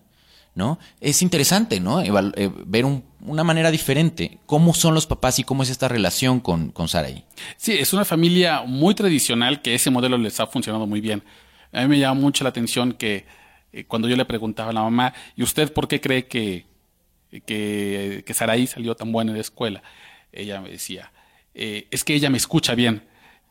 ¿no? 0.55 0.79
Es 1.01 1.21
interesante, 1.21 1.79
¿no? 1.79 2.01
Eval- 2.01 2.33
eh, 2.35 2.49
ver 2.65 2.85
un- 2.85 3.03
una 3.21 3.43
manera 3.43 3.69
diferente, 3.69 4.39
cómo 4.47 4.73
son 4.73 4.95
los 4.95 5.05
papás 5.05 5.37
y 5.37 5.43
cómo 5.43 5.61
es 5.61 5.69
esta 5.69 5.87
relación 5.87 6.39
con, 6.39 6.71
con 6.71 6.87
Saraí. 6.87 7.25
Sí, 7.57 7.73
es 7.73 7.93
una 7.93 8.05
familia 8.05 8.63
muy 8.65 8.95
tradicional 8.95 9.61
que 9.61 9.75
ese 9.75 9.91
modelo 9.91 10.17
les 10.17 10.39
ha 10.39 10.47
funcionado 10.47 10.87
muy 10.87 10.99
bien. 10.99 11.23
A 11.75 11.81
mí 11.81 11.87
me 11.87 11.99
llama 11.99 12.19
mucho 12.19 12.43
la 12.43 12.49
atención 12.49 12.93
que 12.93 13.25
eh, 13.73 13.83
cuando 13.85 14.07
yo 14.07 14.15
le 14.15 14.23
preguntaba 14.23 14.69
a 14.69 14.73
la 14.73 14.81
mamá, 14.81 15.13
¿y 15.35 15.43
usted 15.43 15.73
por 15.73 15.87
qué 15.89 15.99
cree 15.99 16.25
que, 16.25 16.65
que, 17.45 18.23
Saraí 18.33 18.65
salió 18.65 18.95
tan 18.95 19.11
buena 19.11 19.33
de 19.33 19.39
la 19.39 19.41
escuela? 19.41 19.83
Ella 20.31 20.61
me 20.61 20.69
decía, 20.69 21.11
eh, 21.53 21.87
es 21.91 22.05
que 22.05 22.13
ella 22.13 22.29
me 22.29 22.37
escucha 22.37 22.75
bien. 22.75 23.03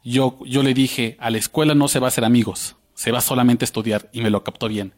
Yo, 0.03 0.39
yo 0.47 0.63
le 0.63 0.73
dije, 0.73 1.17
a 1.21 1.29
la 1.31 1.39
escuela 1.39 1.75
no 1.75 1.87
se 1.89 1.99
va 1.99 2.07
a 2.07 2.09
hacer 2.09 2.25
amigos, 2.25 2.77
se 2.95 3.13
va 3.13 3.21
solamente 3.21 3.65
a 3.65 3.67
estudiar 3.67 4.09
y 4.13 4.23
me 4.23 4.31
lo 4.31 4.43
captó 4.43 4.69
bien. 4.69 4.95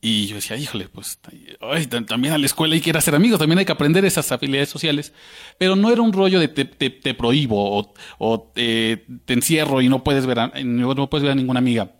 Y 0.00 0.26
yo 0.28 0.36
decía, 0.36 0.56
híjole, 0.56 0.88
pues 0.88 1.18
ay, 1.60 1.86
también 1.86 2.34
a 2.34 2.38
la 2.38 2.46
escuela 2.46 2.74
hay 2.74 2.80
que 2.80 2.90
ir 2.90 2.96
a 2.96 3.00
ser 3.00 3.16
amigos, 3.16 3.40
también 3.40 3.58
hay 3.58 3.64
que 3.64 3.72
aprender 3.72 4.04
esas 4.04 4.30
habilidades 4.30 4.68
sociales. 4.68 5.12
Pero 5.58 5.74
no 5.74 5.90
era 5.90 6.02
un 6.02 6.12
rollo 6.12 6.38
de 6.38 6.46
te, 6.46 6.64
te, 6.64 7.14
prohíbo 7.14 7.78
o, 7.80 7.94
o 8.18 8.40
te, 8.54 9.04
encierro 9.26 9.80
y 9.82 9.88
no 9.88 10.04
puedes 10.04 10.26
ver 10.26 10.38
a, 10.38 10.52
no 10.62 11.10
puedes 11.10 11.24
ver 11.24 11.32
a 11.32 11.34
ninguna 11.34 11.58
amiga. 11.58 11.95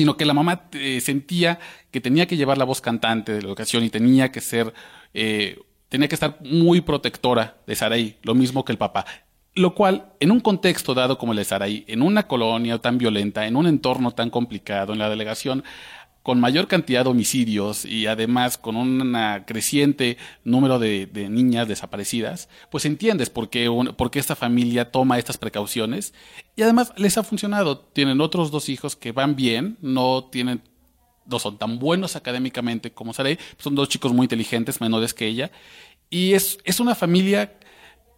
Sino 0.00 0.16
que 0.16 0.24
la 0.24 0.32
mamá 0.32 0.62
eh, 0.72 0.98
sentía 1.02 1.58
que 1.90 2.00
tenía 2.00 2.24
que 2.24 2.38
llevar 2.38 2.56
la 2.56 2.64
voz 2.64 2.80
cantante 2.80 3.32
de 3.32 3.42
la 3.42 3.48
educación 3.48 3.84
y 3.84 3.90
tenía 3.90 4.32
que 4.32 4.40
ser, 4.40 4.72
eh, 5.12 5.60
tenía 5.90 6.08
que 6.08 6.14
estar 6.14 6.38
muy 6.40 6.80
protectora 6.80 7.58
de 7.66 7.76
Saraí, 7.76 8.16
lo 8.22 8.34
mismo 8.34 8.64
que 8.64 8.72
el 8.72 8.78
papá. 8.78 9.04
Lo 9.54 9.74
cual, 9.74 10.14
en 10.18 10.30
un 10.30 10.40
contexto 10.40 10.94
dado 10.94 11.18
como 11.18 11.32
el 11.32 11.36
de 11.36 11.44
Saraí, 11.44 11.84
en 11.86 12.00
una 12.00 12.26
colonia 12.26 12.78
tan 12.78 12.96
violenta, 12.96 13.46
en 13.46 13.56
un 13.56 13.66
entorno 13.66 14.12
tan 14.12 14.30
complicado, 14.30 14.94
en 14.94 15.00
la 15.00 15.10
delegación, 15.10 15.64
con 16.22 16.40
mayor 16.40 16.68
cantidad 16.68 17.04
de 17.04 17.10
homicidios 17.10 17.84
y 17.84 18.06
además 18.06 18.58
con 18.58 18.76
un 18.76 19.16
creciente 19.46 20.18
número 20.44 20.78
de, 20.78 21.08
niñas 21.30 21.68
desaparecidas, 21.68 22.48
pues 22.70 22.84
entiendes 22.84 23.30
por 23.30 23.48
qué, 23.48 23.68
esta 24.14 24.36
familia 24.36 24.90
toma 24.90 25.18
estas 25.18 25.38
precauciones 25.38 26.12
y 26.56 26.62
además 26.62 26.92
les 26.96 27.16
ha 27.16 27.22
funcionado. 27.22 27.78
Tienen 27.78 28.20
otros 28.20 28.50
dos 28.50 28.68
hijos 28.68 28.96
que 28.96 29.12
van 29.12 29.36
bien, 29.36 29.78
no 29.80 30.24
tienen 30.24 30.62
no 31.26 31.38
son 31.38 31.58
tan 31.58 31.78
buenos 31.78 32.16
académicamente 32.16 32.92
como 32.92 33.12
Sarey, 33.12 33.38
son 33.58 33.76
dos 33.76 33.88
chicos 33.88 34.12
muy 34.12 34.24
inteligentes, 34.24 34.80
menores 34.80 35.14
que 35.14 35.28
ella, 35.28 35.52
y 36.08 36.32
es, 36.32 36.58
es 36.64 36.80
una 36.80 36.96
familia 36.96 37.56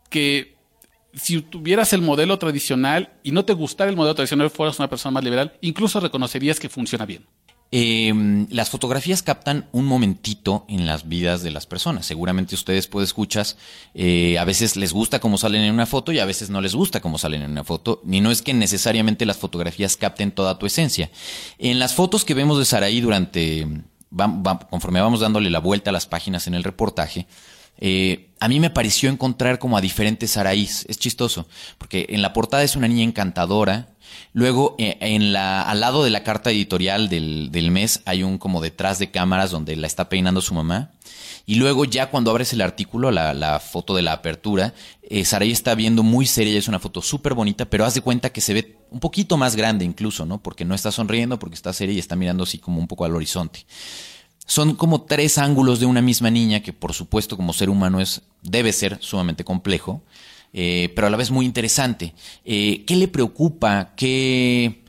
que 0.08 0.56
si 1.14 1.42
tuvieras 1.42 1.92
el 1.92 2.00
modelo 2.00 2.38
tradicional 2.38 3.12
y 3.22 3.32
no 3.32 3.44
te 3.44 3.52
gustara 3.52 3.90
el 3.90 3.96
modelo 3.96 4.14
tradicional, 4.14 4.50
fueras 4.50 4.78
una 4.78 4.88
persona 4.88 5.12
más 5.12 5.24
liberal, 5.24 5.58
incluso 5.60 6.00
reconocerías 6.00 6.58
que 6.58 6.70
funciona 6.70 7.04
bien. 7.04 7.26
Em, 7.74 8.46
las 8.50 8.68
fotografías 8.68 9.22
captan 9.22 9.66
un 9.72 9.86
momentito 9.86 10.66
en 10.68 10.86
las 10.86 11.08
vidas 11.08 11.42
de 11.42 11.50
las 11.50 11.64
personas. 11.64 12.04
Seguramente 12.04 12.54
ustedes, 12.54 12.86
pues, 12.86 13.04
escuchas, 13.04 13.56
eh, 13.94 14.36
a 14.38 14.44
veces 14.44 14.76
les 14.76 14.92
gusta 14.92 15.20
cómo 15.20 15.38
salen 15.38 15.62
en 15.62 15.72
una 15.72 15.86
foto 15.86 16.12
y 16.12 16.18
a 16.18 16.26
veces 16.26 16.50
no 16.50 16.60
les 16.60 16.74
gusta 16.74 17.00
cómo 17.00 17.16
salen 17.16 17.40
en 17.40 17.50
una 17.50 17.64
foto. 17.64 18.02
Ni 18.04 18.20
no 18.20 18.30
es 18.30 18.42
que 18.42 18.52
necesariamente 18.52 19.24
las 19.24 19.38
fotografías 19.38 19.96
capten 19.96 20.32
toda 20.32 20.58
tu 20.58 20.66
esencia. 20.66 21.10
En 21.56 21.78
las 21.78 21.94
fotos 21.94 22.26
que 22.26 22.34
vemos 22.34 22.58
de 22.58 22.66
Saraí 22.66 23.00
durante, 23.00 23.66
conforme 24.68 25.00
vamos 25.00 25.20
dándole 25.20 25.48
la 25.48 25.60
vuelta 25.60 25.88
a 25.88 25.94
las 25.94 26.04
páginas 26.04 26.46
en 26.46 26.52
el 26.52 26.64
reportaje, 26.64 27.26
eh, 27.84 28.30
a 28.38 28.46
mí 28.46 28.60
me 28.60 28.70
pareció 28.70 29.10
encontrar 29.10 29.58
como 29.58 29.76
a 29.76 29.80
diferentes 29.80 30.30
Saraís. 30.30 30.86
Es 30.88 30.98
chistoso, 30.98 31.48
porque 31.78 32.06
en 32.10 32.22
la 32.22 32.32
portada 32.32 32.62
es 32.62 32.76
una 32.76 32.86
niña 32.86 33.02
encantadora, 33.02 33.88
Luego, 34.34 34.76
eh, 34.78 34.98
en 35.00 35.32
la, 35.32 35.62
al 35.62 35.80
lado 35.80 36.04
de 36.04 36.10
la 36.10 36.22
carta 36.22 36.50
editorial 36.50 37.08
del, 37.08 37.50
del, 37.50 37.70
mes 37.70 38.02
hay 38.04 38.22
un 38.22 38.36
como 38.38 38.60
detrás 38.60 38.98
de 38.98 39.10
cámaras 39.10 39.50
donde 39.50 39.74
la 39.74 39.86
está 39.86 40.08
peinando 40.08 40.40
su 40.40 40.54
mamá. 40.54 40.90
Y 41.44 41.56
luego 41.56 41.84
ya 41.84 42.10
cuando 42.10 42.30
abres 42.30 42.52
el 42.52 42.60
artículo, 42.60 43.10
la, 43.10 43.34
la 43.34 43.58
foto 43.58 43.96
de 43.96 44.02
la 44.02 44.12
apertura, 44.12 44.74
eh, 45.02 45.24
está 45.40 45.74
viendo 45.74 46.02
muy 46.02 46.26
seria, 46.26 46.58
es 46.58 46.68
una 46.68 46.78
foto 46.78 47.02
súper 47.02 47.34
bonita, 47.34 47.64
pero 47.64 47.84
haz 47.84 47.94
de 47.94 48.00
cuenta 48.00 48.30
que 48.30 48.40
se 48.40 48.54
ve 48.54 48.76
un 48.90 49.00
poquito 49.00 49.36
más 49.36 49.56
grande 49.56 49.84
incluso, 49.84 50.24
¿no? 50.24 50.42
Porque 50.42 50.64
no 50.64 50.74
está 50.74 50.92
sonriendo, 50.92 51.38
porque 51.38 51.56
está 51.56 51.72
seria 51.72 51.94
y 51.94 51.98
está 51.98 52.16
mirando 52.16 52.44
así 52.44 52.58
como 52.58 52.78
un 52.78 52.86
poco 52.86 53.04
al 53.04 53.16
horizonte. 53.16 53.66
Son 54.46 54.74
como 54.74 55.02
tres 55.02 55.38
ángulos 55.38 55.80
de 55.80 55.86
una 55.86 56.02
misma 56.02 56.30
niña 56.30 56.60
que 56.60 56.72
por 56.72 56.92
supuesto 56.92 57.36
como 57.36 57.52
ser 57.52 57.70
humano 57.70 58.00
es, 58.00 58.22
debe 58.42 58.72
ser 58.72 58.98
sumamente 59.00 59.44
complejo. 59.44 60.02
Eh, 60.52 60.92
pero 60.94 61.06
a 61.06 61.10
la 61.10 61.16
vez 61.16 61.30
muy 61.30 61.46
interesante. 61.46 62.14
Eh, 62.44 62.84
¿Qué 62.86 62.96
le 62.96 63.08
preocupa? 63.08 63.94
¿Qué, 63.96 64.82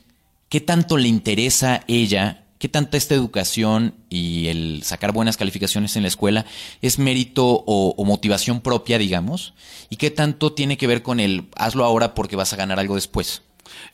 ¿Qué 0.48 0.60
tanto 0.60 0.96
le 0.98 1.08
interesa 1.08 1.82
ella? 1.88 2.44
¿Qué 2.58 2.68
tanta 2.68 2.96
esta 2.96 3.14
educación 3.14 3.94
y 4.08 4.46
el 4.46 4.82
sacar 4.84 5.12
buenas 5.12 5.36
calificaciones 5.36 5.96
en 5.96 6.02
la 6.02 6.08
escuela 6.08 6.46
es 6.80 6.98
mérito 6.98 7.62
o, 7.66 8.04
motivación 8.04 8.60
propia, 8.60 8.96
digamos? 8.96 9.54
¿Y 9.90 9.96
qué 9.96 10.10
tanto 10.10 10.52
tiene 10.52 10.78
que 10.78 10.86
ver 10.86 11.02
con 11.02 11.20
el 11.20 11.48
hazlo 11.56 11.84
ahora 11.84 12.14
porque 12.14 12.36
vas 12.36 12.52
a 12.52 12.56
ganar 12.56 12.78
algo 12.78 12.94
después? 12.94 13.42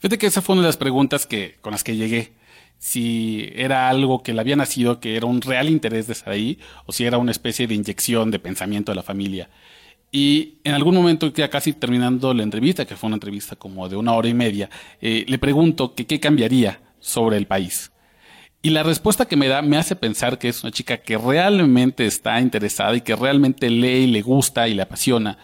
Fíjate 0.01 0.19
que 0.19 0.27
esa 0.27 0.43
fue 0.43 0.53
una 0.53 0.63
de 0.63 0.69
las 0.69 0.77
preguntas 0.77 1.27
que, 1.27 1.59
con 1.61 1.73
las 1.73 1.83
que 1.83 1.97
llegué 1.97 2.33
si 2.81 3.53
era 3.55 3.91
algo 3.91 4.23
que 4.23 4.33
le 4.33 4.41
había 4.41 4.57
nacido, 4.57 5.01
que 5.01 5.15
era 5.15 5.27
un 5.27 5.43
real 5.43 5.69
interés 5.69 6.07
de 6.07 6.15
estar 6.15 6.33
ahí, 6.33 6.59
o 6.87 6.93
si 6.93 7.05
era 7.05 7.19
una 7.19 7.31
especie 7.31 7.67
de 7.67 7.75
inyección 7.75 8.31
de 8.31 8.39
pensamiento 8.39 8.91
de 8.91 8.97
la 8.97 9.03
familia. 9.03 9.51
Y 10.11 10.55
en 10.65 10.75
algún 10.75 10.95
momento, 10.95 11.33
ya 11.33 11.51
casi 11.51 11.75
terminando 11.75 12.33
la 12.33 12.43
entrevista, 12.43 12.87
que 12.87 12.97
fue 12.97 13.09
una 13.09 13.17
entrevista 13.17 13.55
como 13.55 13.89
de 13.89 13.97
una 13.97 14.15
hora 14.15 14.29
y 14.29 14.35
media, 14.35 14.71
eh, 15.01 15.27
le 15.29 15.39
pregunto 15.39 15.95
que 15.95 16.07
qué 16.07 16.19
cambiaría 16.21 16.81
sobre 17.01 17.37
el 17.37 17.47
país. 17.47 17.93
Y 18.63 18.71
la 18.71 18.83
respuesta 18.83 19.27
que 19.27 19.37
me 19.37 19.49
da 19.49 19.61
me 19.61 19.77
hace 19.77 19.95
pensar 19.95 20.39
que 20.39 20.49
es 20.49 20.63
una 20.63 20.73
chica 20.73 20.97
que 20.97 21.19
realmente 21.19 22.07
está 22.07 22.41
interesada 22.41 22.97
y 22.97 23.03
que 23.03 23.15
realmente 23.15 23.69
lee 23.69 24.05
y 24.05 24.07
le 24.07 24.23
gusta 24.23 24.69
y 24.69 24.75
le 24.75 24.83
apasiona. 24.83 25.37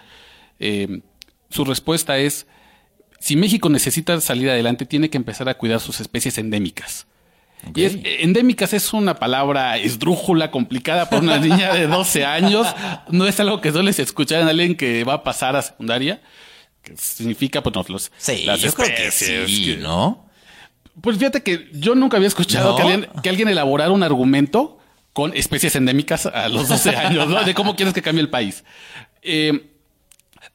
Eh, 0.59 1.03
su 1.51 1.67
respuesta 1.67 2.19
es, 2.19 2.47
si 3.21 3.37
México 3.37 3.69
necesita 3.69 4.19
salir 4.23 4.49
adelante, 4.49 4.87
tiene 4.87 5.11
que 5.11 5.19
empezar 5.19 5.51
a 5.51 5.55
cuidar 5.55 5.81
sus 5.81 6.01
especies 6.01 6.39
endémicas. 6.39 7.07
Y 7.75 7.85
es, 7.85 7.99
endémicas 8.05 8.73
es 8.73 8.93
una 8.93 9.15
palabra 9.17 9.77
esdrújula, 9.79 10.51
complicada 10.51 11.11
para 11.11 11.23
una 11.23 11.39
niña 11.41 11.75
de 11.75 11.87
12 11.87 12.25
años. 12.25 12.67
No 13.11 13.27
es 13.27 13.39
algo 13.41 13.61
que 13.61 13.73
sueles 13.73 13.99
escuchar 13.99 14.43
en 14.43 14.49
alguien 14.49 14.77
que 14.77 15.05
va 15.05 15.15
a 15.15 15.23
pasar 15.25 15.57
a 15.57 15.63
secundaria. 15.63 16.21
Que 16.83 16.97
significa, 16.97 17.63
pues, 17.63 17.75
no, 17.75 17.85
los, 17.89 18.13
sí, 18.17 18.45
las 18.45 18.63
especies. 18.63 19.79
¿no? 19.79 20.29
Pues 21.01 21.19
fíjate 21.19 21.43
que 21.43 21.69
yo 21.73 21.95
nunca 21.95 22.17
había 22.17 22.29
escuchado 22.29 22.77
que, 22.77 22.83
alguien, 22.83 23.09
que 23.23 23.29
alguien 23.29 23.49
elaborara 23.49 23.91
un 23.91 24.03
argumento 24.03 24.79
con 25.13 25.35
especies 25.35 25.75
endémicas 25.77 26.27
a 26.27 26.49
los 26.49 26.69
12 26.69 26.91
años, 26.95 27.29
¿no? 27.29 27.43
De 27.43 27.55
cómo 27.55 27.75
quieres 27.75 27.95
que 27.95 28.03
cambie 28.03 28.23
el 28.23 28.29
país. 28.29 28.65
Eh, 29.23 29.76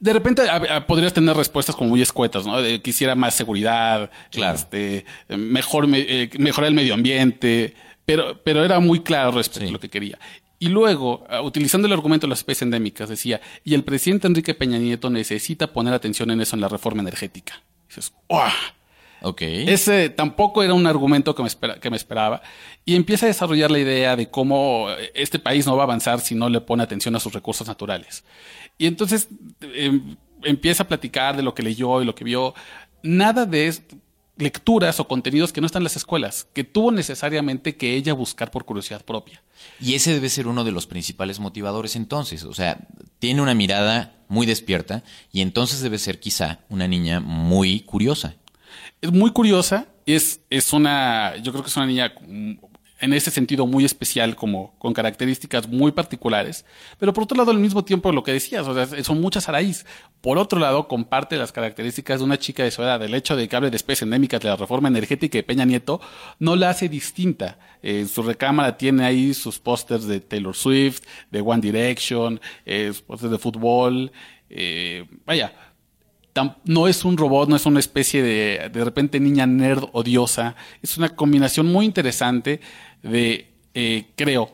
de 0.02 0.12
repente 0.12 0.42
podrías 0.88 1.12
tener 1.12 1.36
respuestas 1.36 1.76
como 1.76 1.90
muy 1.90 2.02
escuetas, 2.02 2.44
¿no? 2.44 2.60
De, 2.60 2.82
quisiera 2.82 3.14
más 3.14 3.36
seguridad, 3.36 4.10
este, 4.32 5.06
mejor, 5.28 5.86
eh, 5.94 6.28
mejorar 6.38 6.68
el 6.70 6.74
medio 6.74 6.94
ambiente, 6.94 7.76
pero, 8.04 8.42
pero 8.42 8.64
era 8.64 8.80
muy 8.80 9.04
claro 9.04 9.30
respecto 9.30 9.68
a 9.68 9.72
lo 9.72 9.78
que 9.78 9.88
quería. 9.88 10.18
Y 10.58 10.70
luego, 10.70 11.24
ah, 11.30 11.40
utilizando 11.40 11.86
el 11.86 11.92
argumento 11.92 12.26
de 12.26 12.30
las 12.30 12.40
especies 12.40 12.62
endémicas, 12.62 13.08
decía, 13.08 13.40
y 13.62 13.74
el 13.74 13.84
presidente 13.84 14.26
Enrique 14.26 14.54
Peña 14.54 14.76
Nieto 14.78 15.08
necesita 15.08 15.72
poner 15.72 15.94
atención 15.94 16.32
en 16.32 16.40
eso 16.40 16.56
en 16.56 16.62
la 16.62 16.68
reforma 16.68 17.02
energética. 17.02 17.62
dices, 17.86 18.12
¡oh! 18.26 18.50
Okay. 19.22 19.68
Ese 19.68 20.08
tampoco 20.10 20.62
era 20.62 20.74
un 20.74 20.86
argumento 20.86 21.34
que 21.34 21.42
me, 21.42 21.50
que 21.80 21.90
me 21.90 21.96
esperaba. 21.96 22.42
Y 22.84 22.96
empieza 22.96 23.26
a 23.26 23.28
desarrollar 23.28 23.70
la 23.70 23.78
idea 23.78 24.16
de 24.16 24.28
cómo 24.28 24.88
este 25.14 25.38
país 25.38 25.66
no 25.66 25.76
va 25.76 25.82
a 25.82 25.84
avanzar 25.84 26.20
si 26.20 26.34
no 26.34 26.48
le 26.48 26.60
pone 26.60 26.82
atención 26.82 27.14
a 27.14 27.20
sus 27.20 27.32
recursos 27.32 27.66
naturales. 27.68 28.24
Y 28.78 28.86
entonces 28.86 29.28
em, 29.60 30.16
empieza 30.42 30.82
a 30.82 30.88
platicar 30.88 31.36
de 31.36 31.42
lo 31.42 31.54
que 31.54 31.62
leyó 31.62 32.02
y 32.02 32.04
lo 32.04 32.14
que 32.14 32.24
vio. 32.24 32.54
Nada 33.02 33.46
de 33.46 33.72
lecturas 34.36 34.98
o 34.98 35.06
contenidos 35.06 35.52
que 35.52 35.60
no 35.60 35.66
están 35.66 35.80
en 35.80 35.84
las 35.84 35.96
escuelas, 35.96 36.48
que 36.52 36.64
tuvo 36.64 36.90
necesariamente 36.90 37.76
que 37.76 37.94
ella 37.94 38.14
buscar 38.14 38.50
por 38.50 38.64
curiosidad 38.64 39.04
propia. 39.04 39.42
Y 39.80 39.94
ese 39.94 40.12
debe 40.12 40.28
ser 40.28 40.48
uno 40.48 40.64
de 40.64 40.72
los 40.72 40.86
principales 40.86 41.38
motivadores 41.38 41.96
entonces. 41.96 42.44
O 42.44 42.54
sea, 42.54 42.78
tiene 43.18 43.42
una 43.42 43.54
mirada 43.54 44.16
muy 44.28 44.46
despierta 44.46 45.04
y 45.30 45.42
entonces 45.42 45.80
debe 45.80 45.98
ser 45.98 46.18
quizá 46.18 46.60
una 46.68 46.88
niña 46.88 47.20
muy 47.20 47.80
curiosa. 47.80 48.36
Es 49.02 49.12
muy 49.12 49.32
curiosa, 49.32 49.88
es, 50.06 50.40
es 50.48 50.72
una, 50.72 51.36
yo 51.42 51.50
creo 51.52 51.64
que 51.64 51.68
es 51.68 51.76
una 51.76 51.86
niña 51.86 52.14
en 53.02 53.12
ese 53.12 53.32
sentido 53.32 53.66
muy 53.66 53.84
especial, 53.84 54.36
como 54.36 54.78
con 54.78 54.94
características 54.94 55.66
muy 55.66 55.90
particulares. 55.90 56.64
Pero 57.00 57.12
por 57.12 57.24
otro 57.24 57.36
lado, 57.36 57.50
al 57.50 57.58
mismo 57.58 57.84
tiempo, 57.84 58.12
lo 58.12 58.22
que 58.22 58.32
decías, 58.32 58.64
o 58.68 58.74
sea, 58.74 59.02
son 59.02 59.20
muchas 59.20 59.48
raíz. 59.48 59.84
Por 60.20 60.38
otro 60.38 60.60
lado, 60.60 60.86
comparte 60.86 61.36
las 61.36 61.50
características 61.50 62.20
de 62.20 62.24
una 62.24 62.38
chica 62.38 62.62
de 62.62 62.70
su 62.70 62.80
edad. 62.80 63.02
El 63.02 63.14
hecho 63.14 63.34
de 63.34 63.48
que 63.48 63.56
hable 63.56 63.70
de 63.70 63.76
especies 63.76 64.02
endémicas 64.02 64.40
de 64.40 64.50
la 64.50 64.56
reforma 64.56 64.86
energética 64.86 65.36
de 65.36 65.42
Peña 65.42 65.64
Nieto 65.64 66.00
no 66.38 66.54
la 66.54 66.70
hace 66.70 66.88
distinta. 66.88 67.58
En 67.82 68.06
su 68.06 68.22
recámara 68.22 68.78
tiene 68.78 69.04
ahí 69.04 69.34
sus 69.34 69.58
pósters 69.58 70.06
de 70.06 70.20
Taylor 70.20 70.54
Swift, 70.54 71.02
de 71.32 71.40
One 71.40 71.60
Direction, 71.60 72.40
eh, 72.64 72.92
pósters 73.04 73.32
de 73.32 73.38
fútbol. 73.38 74.12
Eh, 74.48 75.06
vaya, 75.26 75.71
no 76.64 76.88
es 76.88 77.04
un 77.04 77.16
robot, 77.16 77.48
no 77.48 77.56
es 77.56 77.66
una 77.66 77.80
especie 77.80 78.22
de 78.22 78.70
de 78.72 78.84
repente 78.84 79.20
niña 79.20 79.46
nerd 79.46 79.84
odiosa. 79.92 80.56
Es 80.82 80.96
una 80.96 81.10
combinación 81.10 81.66
muy 81.66 81.84
interesante 81.84 82.60
de, 83.02 83.50
eh, 83.74 84.06
creo, 84.16 84.50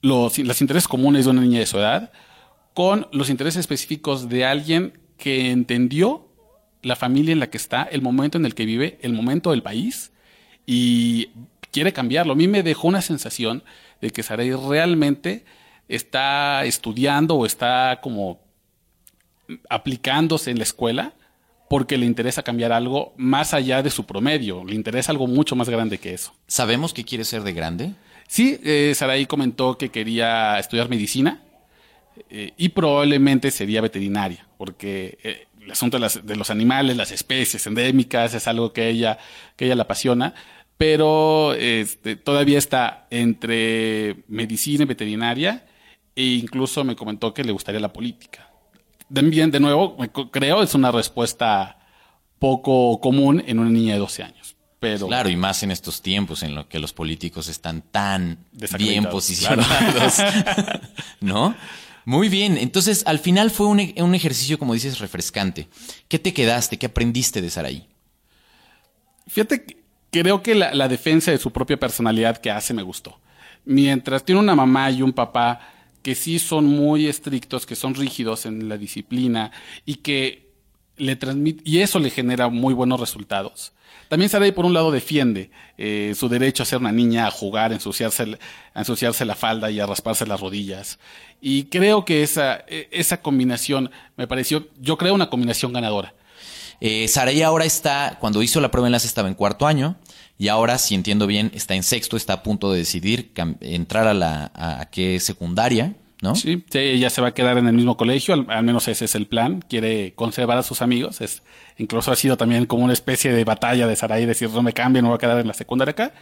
los, 0.00 0.38
los 0.38 0.60
intereses 0.60 0.88
comunes 0.88 1.24
de 1.24 1.30
una 1.30 1.40
niña 1.40 1.58
de 1.58 1.66
su 1.66 1.78
edad 1.78 2.12
con 2.74 3.08
los 3.10 3.30
intereses 3.30 3.58
específicos 3.58 4.28
de 4.28 4.44
alguien 4.44 4.92
que 5.16 5.50
entendió 5.50 6.28
la 6.82 6.94
familia 6.94 7.32
en 7.32 7.40
la 7.40 7.50
que 7.50 7.56
está, 7.56 7.82
el 7.82 8.02
momento 8.02 8.38
en 8.38 8.46
el 8.46 8.54
que 8.54 8.64
vive, 8.64 8.98
el 9.02 9.12
momento 9.12 9.50
del 9.50 9.62
país 9.62 10.12
y 10.64 11.30
quiere 11.72 11.92
cambiarlo. 11.92 12.34
A 12.34 12.36
mí 12.36 12.46
me 12.46 12.62
dejó 12.62 12.86
una 12.88 13.02
sensación 13.02 13.64
de 14.00 14.10
que 14.10 14.22
Saray 14.22 14.52
realmente 14.52 15.44
está 15.88 16.64
estudiando 16.64 17.34
o 17.34 17.46
está 17.46 17.98
como 18.02 18.40
aplicándose 19.68 20.50
en 20.50 20.58
la 20.58 20.64
escuela 20.64 21.12
porque 21.68 21.98
le 21.98 22.06
interesa 22.06 22.42
cambiar 22.42 22.72
algo 22.72 23.12
más 23.16 23.52
allá 23.52 23.82
de 23.82 23.90
su 23.90 24.06
promedio, 24.06 24.64
le 24.64 24.74
interesa 24.74 25.12
algo 25.12 25.26
mucho 25.26 25.54
más 25.54 25.68
grande 25.68 25.98
que 25.98 26.14
eso. 26.14 26.32
¿Sabemos 26.46 26.94
qué 26.94 27.04
quiere 27.04 27.24
ser 27.24 27.42
de 27.42 27.52
grande? 27.52 27.92
Sí, 28.26 28.58
eh, 28.64 28.92
Saraí 28.94 29.26
comentó 29.26 29.76
que 29.76 29.90
quería 29.90 30.58
estudiar 30.58 30.88
medicina 30.88 31.42
eh, 32.30 32.52
y 32.56 32.70
probablemente 32.70 33.50
sería 33.50 33.80
veterinaria, 33.82 34.46
porque 34.56 35.18
eh, 35.22 35.46
el 35.60 35.70
asunto 35.70 35.98
de, 35.98 36.00
las- 36.00 36.26
de 36.26 36.36
los 36.36 36.48
animales, 36.50 36.96
las 36.96 37.12
especies 37.12 37.66
endémicas, 37.66 38.32
es 38.34 38.48
algo 38.48 38.72
que 38.72 38.88
ella, 38.88 39.18
que 39.56 39.66
ella 39.66 39.74
le 39.74 39.82
apasiona, 39.82 40.34
pero 40.78 41.52
este, 41.54 42.16
todavía 42.16 42.56
está 42.58 43.06
entre 43.10 44.16
medicina 44.28 44.84
y 44.84 44.86
veterinaria 44.86 45.66
e 46.16 46.24
incluso 46.24 46.82
me 46.84 46.96
comentó 46.96 47.34
que 47.34 47.44
le 47.44 47.52
gustaría 47.52 47.80
la 47.80 47.92
política. 47.92 48.47
También, 49.12 49.50
de 49.50 49.60
nuevo, 49.60 49.96
creo 50.30 50.62
es 50.62 50.74
una 50.74 50.90
respuesta 50.92 51.78
poco 52.38 53.00
común 53.00 53.42
en 53.46 53.58
una 53.58 53.70
niña 53.70 53.94
de 53.94 53.98
12 54.00 54.22
años. 54.22 54.54
Pero 54.80 55.08
Claro, 55.08 55.28
y 55.28 55.36
más 55.36 55.62
en 55.64 55.70
estos 55.72 56.02
tiempos 56.02 56.42
en 56.44 56.54
los 56.54 56.66
que 56.66 56.78
los 56.78 56.92
políticos 56.92 57.48
están 57.48 57.82
tan 57.82 58.38
bien 58.78 59.06
posicionados. 59.06 60.22
¿No? 61.20 61.54
Muy 62.04 62.28
bien. 62.28 62.56
Entonces, 62.56 63.02
al 63.06 63.18
final 63.18 63.50
fue 63.50 63.66
un, 63.66 63.80
e- 63.80 63.94
un 63.98 64.14
ejercicio, 64.14 64.58
como 64.58 64.74
dices, 64.74 64.98
refrescante. 65.00 65.68
¿Qué 66.06 66.18
te 66.18 66.32
quedaste? 66.32 66.78
¿Qué 66.78 66.86
aprendiste 66.86 67.42
de 67.42 67.50
Saraí? 67.50 67.88
Fíjate, 69.26 69.64
que 69.64 69.76
creo 70.10 70.42
que 70.42 70.54
la, 70.54 70.72
la 70.74 70.88
defensa 70.88 71.30
de 71.30 71.38
su 71.38 71.50
propia 71.50 71.76
personalidad 71.78 72.38
que 72.38 72.50
hace 72.50 72.72
me 72.72 72.82
gustó. 72.82 73.18
Mientras 73.64 74.24
tiene 74.24 74.40
una 74.40 74.54
mamá 74.54 74.90
y 74.90 75.02
un 75.02 75.12
papá 75.12 75.60
que 76.02 76.14
sí 76.14 76.38
son 76.38 76.66
muy 76.66 77.06
estrictos, 77.06 77.66
que 77.66 77.76
son 77.76 77.94
rígidos 77.94 78.46
en 78.46 78.68
la 78.68 78.76
disciplina 78.78 79.52
y 79.84 79.96
que 79.96 80.48
le 80.96 81.16
transmite, 81.16 81.62
y 81.64 81.78
eso 81.80 81.98
le 81.98 82.10
genera 82.10 82.48
muy 82.48 82.74
buenos 82.74 82.98
resultados. 83.00 83.72
También 84.08 84.30
Sarai, 84.30 84.52
por 84.52 84.64
un 84.64 84.72
lado, 84.72 84.90
defiende 84.90 85.50
eh, 85.76 86.14
su 86.16 86.28
derecho 86.28 86.62
a 86.62 86.66
ser 86.66 86.78
una 86.78 86.92
niña, 86.92 87.26
a 87.26 87.30
jugar, 87.30 87.72
a 87.72 87.74
ensuciarse, 87.74 88.38
a 88.72 88.78
ensuciarse 88.80 89.24
la 89.26 89.34
falda 89.34 89.70
y 89.70 89.80
a 89.80 89.86
rasparse 89.86 90.26
las 90.26 90.40
rodillas. 90.40 90.98
Y 91.42 91.64
creo 91.64 92.06
que 92.06 92.22
esa, 92.22 92.64
e- 92.66 92.88
esa 92.90 93.20
combinación 93.20 93.90
me 94.16 94.26
pareció, 94.26 94.66
yo 94.80 94.96
creo 94.96 95.14
una 95.14 95.28
combinación 95.28 95.74
ganadora. 95.74 96.14
Eh, 96.80 97.06
ahora 97.44 97.64
está, 97.64 98.16
cuando 98.20 98.42
hizo 98.42 98.60
la 98.60 98.70
prueba 98.70 98.86
de 98.86 98.90
enlace 98.90 99.06
estaba 99.08 99.28
en 99.28 99.34
cuarto 99.34 99.66
año 99.66 99.96
y 100.38 100.48
ahora, 100.48 100.78
si 100.78 100.94
entiendo 100.94 101.26
bien, 101.26 101.50
está 101.52 101.74
en 101.74 101.82
sexto, 101.82 102.16
está 102.16 102.34
a 102.34 102.42
punto 102.44 102.70
de 102.70 102.78
decidir 102.78 103.32
entrar 103.60 104.06
a 104.06 104.14
la 104.14 104.52
a, 104.54 104.88
qué 104.88 105.18
secundaria, 105.18 105.94
¿no? 106.22 106.36
Sí, 106.36 106.64
sí, 106.70 106.78
ella 106.78 107.10
se 107.10 107.20
va 107.20 107.28
a 107.28 107.34
quedar 107.34 107.58
en 107.58 107.66
el 107.66 107.74
mismo 107.74 107.96
colegio, 107.96 108.34
al, 108.34 108.46
al 108.48 108.62
menos 108.62 108.86
ese 108.86 109.06
es 109.06 109.16
el 109.16 109.26
plan. 109.26 109.64
Quiere 109.68 110.14
conservar 110.14 110.56
a 110.56 110.62
sus 110.62 110.80
amigos. 110.80 111.20
Es, 111.20 111.42
incluso 111.76 112.12
ha 112.12 112.16
sido 112.16 112.36
también 112.36 112.66
como 112.66 112.84
una 112.84 112.92
especie 112.92 113.32
de 113.32 113.42
batalla 113.42 113.88
de 113.88 113.96
Sarai, 113.96 114.26
decir 114.26 114.48
no 114.50 114.62
me 114.62 114.72
cambio, 114.72 115.02
no 115.02 115.08
voy 115.08 115.16
a 115.16 115.18
quedar 115.18 115.40
en 115.40 115.48
la 115.48 115.54
secundaria 115.54 115.90
acá. 115.90 116.12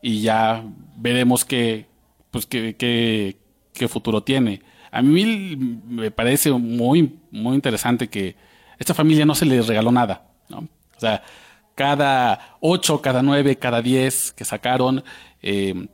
Y 0.00 0.22
ya 0.22 0.64
veremos 0.96 1.44
qué, 1.44 1.86
pues 2.30 2.46
qué, 2.46 2.74
qué, 2.74 3.36
qué 3.74 3.88
futuro 3.88 4.22
tiene. 4.22 4.62
A 4.90 5.02
mí 5.02 5.56
me 5.86 6.10
parece 6.10 6.50
muy, 6.52 7.18
muy 7.30 7.54
interesante 7.54 8.08
que 8.08 8.34
esta 8.78 8.94
familia 8.94 9.26
no 9.26 9.34
se 9.34 9.44
le 9.44 9.60
regaló 9.60 9.92
nada, 9.92 10.26
¿no? 10.48 10.60
O 10.96 11.00
sea, 11.00 11.22
cada 11.78 12.56
ocho, 12.58 13.00
cada 13.00 13.22
nueve, 13.22 13.56
cada 13.56 13.82
diez 13.82 14.32
que 14.32 14.44
sacaron, 14.44 15.04
eh, 15.42 15.86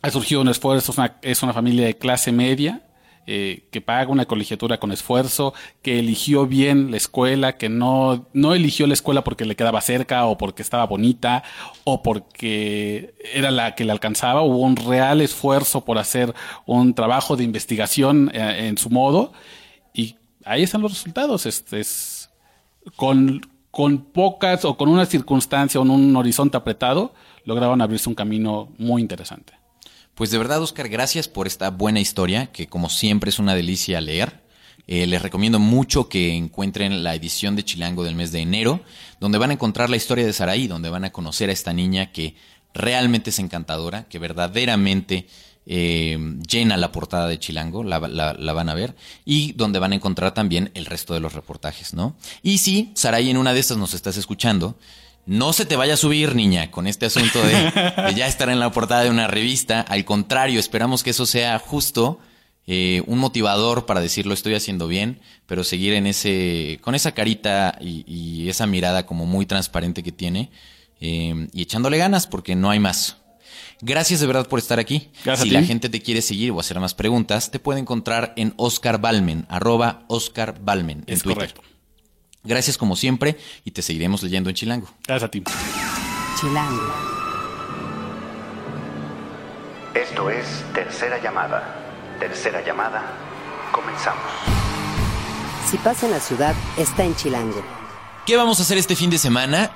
ha 0.00 0.10
surgido 0.10 0.40
un 0.40 0.48
esfuerzo, 0.48 0.92
es 0.92 0.98
una, 0.98 1.16
es 1.22 1.42
una 1.42 1.52
familia 1.52 1.86
de 1.86 1.98
clase 1.98 2.30
media 2.30 2.82
eh, 3.26 3.66
que 3.72 3.80
paga 3.80 4.12
una 4.12 4.26
colegiatura 4.26 4.78
con 4.78 4.92
esfuerzo, 4.92 5.52
que 5.82 5.98
eligió 5.98 6.46
bien 6.46 6.92
la 6.92 6.98
escuela, 6.98 7.56
que 7.56 7.68
no, 7.68 8.28
no 8.32 8.54
eligió 8.54 8.86
la 8.86 8.94
escuela 8.94 9.24
porque 9.24 9.44
le 9.44 9.56
quedaba 9.56 9.80
cerca 9.80 10.24
o 10.26 10.38
porque 10.38 10.62
estaba 10.62 10.86
bonita 10.86 11.42
o 11.82 12.00
porque 12.00 13.16
era 13.32 13.50
la 13.50 13.74
que 13.74 13.84
le 13.84 13.90
alcanzaba. 13.90 14.42
Hubo 14.42 14.58
un 14.58 14.76
real 14.76 15.20
esfuerzo 15.20 15.84
por 15.84 15.98
hacer 15.98 16.32
un 16.64 16.94
trabajo 16.94 17.34
de 17.34 17.42
investigación 17.42 18.30
eh, 18.32 18.68
en 18.68 18.78
su 18.78 18.88
modo 18.88 19.32
y 19.92 20.14
ahí 20.44 20.62
están 20.62 20.82
los 20.82 20.92
resultados. 20.92 21.44
Este 21.44 21.80
es 21.80 22.30
con, 22.94 23.40
con 23.74 23.98
pocas 23.98 24.64
o 24.64 24.76
con 24.76 24.88
una 24.88 25.04
circunstancia 25.04 25.80
o 25.80 25.82
un 25.82 26.16
horizonte 26.16 26.56
apretado, 26.56 27.12
lograron 27.44 27.82
abrirse 27.82 28.08
un 28.08 28.14
camino 28.14 28.72
muy 28.78 29.02
interesante. 29.02 29.52
Pues 30.14 30.30
de 30.30 30.38
verdad, 30.38 30.62
Oscar, 30.62 30.88
gracias 30.88 31.26
por 31.26 31.48
esta 31.48 31.70
buena 31.70 31.98
historia, 31.98 32.46
que 32.46 32.68
como 32.68 32.88
siempre 32.88 33.30
es 33.30 33.40
una 33.40 33.54
delicia 33.54 34.00
leer. 34.00 34.44
Eh, 34.86 35.06
les 35.06 35.20
recomiendo 35.22 35.58
mucho 35.58 36.08
que 36.08 36.34
encuentren 36.34 37.02
la 37.02 37.14
edición 37.14 37.56
de 37.56 37.64
Chilango 37.64 38.04
del 38.04 38.14
mes 38.14 38.30
de 38.30 38.40
enero, 38.40 38.80
donde 39.18 39.38
van 39.38 39.50
a 39.50 39.54
encontrar 39.54 39.90
la 39.90 39.96
historia 39.96 40.24
de 40.24 40.32
Saraí, 40.32 40.68
donde 40.68 40.90
van 40.90 41.04
a 41.04 41.10
conocer 41.10 41.50
a 41.50 41.52
esta 41.52 41.72
niña 41.72 42.12
que 42.12 42.36
realmente 42.74 43.30
es 43.30 43.38
encantadora, 43.40 44.04
que 44.04 44.20
verdaderamente 44.20 45.26
eh, 45.66 46.18
llena 46.48 46.76
la 46.76 46.92
portada 46.92 47.28
de 47.28 47.38
Chilango, 47.38 47.84
la, 47.84 47.98
van 47.98 48.68
a 48.68 48.74
ver, 48.74 48.94
y 49.24 49.52
donde 49.52 49.78
van 49.78 49.92
a 49.92 49.94
encontrar 49.96 50.34
también 50.34 50.70
el 50.74 50.86
resto 50.86 51.14
de 51.14 51.20
los 51.20 51.32
reportajes, 51.32 51.94
¿no? 51.94 52.16
Y 52.42 52.58
si, 52.58 52.92
Saraí, 52.94 53.30
en 53.30 53.36
una 53.36 53.54
de 53.54 53.60
estas 53.60 53.78
nos 53.78 53.94
estás 53.94 54.16
escuchando, 54.16 54.76
no 55.26 55.52
se 55.52 55.64
te 55.64 55.76
vaya 55.76 55.94
a 55.94 55.98
subir, 55.98 56.34
niña, 56.34 56.70
con 56.70 56.86
este 56.86 57.06
asunto 57.06 57.42
de, 57.42 58.14
ya 58.14 58.26
estar 58.26 58.48
en 58.50 58.60
la 58.60 58.70
portada 58.70 59.04
de 59.04 59.10
una 59.10 59.26
revista. 59.26 59.80
Al 59.80 60.04
contrario, 60.04 60.60
esperamos 60.60 61.02
que 61.02 61.10
eso 61.10 61.24
sea 61.24 61.58
justo 61.58 62.18
eh, 62.66 63.02
un 63.06 63.18
motivador 63.18 63.86
para 63.86 64.00
decir 64.00 64.26
lo 64.26 64.34
estoy 64.34 64.54
haciendo 64.54 64.86
bien, 64.86 65.20
pero 65.46 65.64
seguir 65.64 65.94
en 65.94 66.06
ese, 66.06 66.78
con 66.82 66.94
esa 66.94 67.12
carita 67.12 67.78
y, 67.80 68.04
y 68.06 68.48
esa 68.50 68.66
mirada 68.66 69.06
como 69.06 69.24
muy 69.24 69.46
transparente 69.46 70.02
que 70.02 70.12
tiene 70.12 70.50
eh, 71.00 71.48
y 71.52 71.62
echándole 71.62 71.98
ganas 71.98 72.26
porque 72.26 72.54
no 72.54 72.70
hay 72.70 72.80
más. 72.80 73.18
Gracias 73.80 74.20
de 74.20 74.26
verdad 74.26 74.46
por 74.48 74.58
estar 74.58 74.78
aquí. 74.78 75.10
Gracias 75.24 75.48
si 75.48 75.54
a 75.54 75.58
ti. 75.58 75.60
la 75.60 75.66
gente 75.66 75.88
te 75.88 76.00
quiere 76.00 76.22
seguir 76.22 76.50
o 76.52 76.60
hacer 76.60 76.78
más 76.80 76.94
preguntas, 76.94 77.50
te 77.50 77.58
puede 77.58 77.80
encontrar 77.80 78.32
en 78.36 78.54
Oscar 78.56 79.00
Balmen, 79.00 79.46
arroba 79.48 80.04
Oscar 80.08 80.56
Balmen 80.60 81.04
en 81.06 81.14
Es 81.14 81.22
Twitter. 81.22 81.52
correcto. 81.52 81.62
Gracias 82.44 82.76
como 82.78 82.94
siempre 82.96 83.38
y 83.64 83.70
te 83.70 83.82
seguiremos 83.82 84.22
leyendo 84.22 84.50
en 84.50 84.56
Chilango. 84.56 84.88
Gracias 85.06 85.28
a 85.28 85.30
ti. 85.30 85.42
Chilango. 86.40 86.92
Esto 89.94 90.30
es 90.30 90.46
Tercera 90.74 91.22
Llamada. 91.22 92.16
Tercera 92.18 92.64
Llamada. 92.64 93.02
Comenzamos. 93.72 94.22
Si 95.70 95.76
pasa 95.78 96.06
en 96.06 96.12
la 96.12 96.20
ciudad, 96.20 96.54
está 96.76 97.04
en 97.04 97.14
Chilango. 97.16 97.62
¿Qué 98.26 98.36
vamos 98.36 98.58
a 98.60 98.62
hacer 98.62 98.78
este 98.78 98.96
fin 98.96 99.10
de 99.10 99.18
semana? 99.18 99.70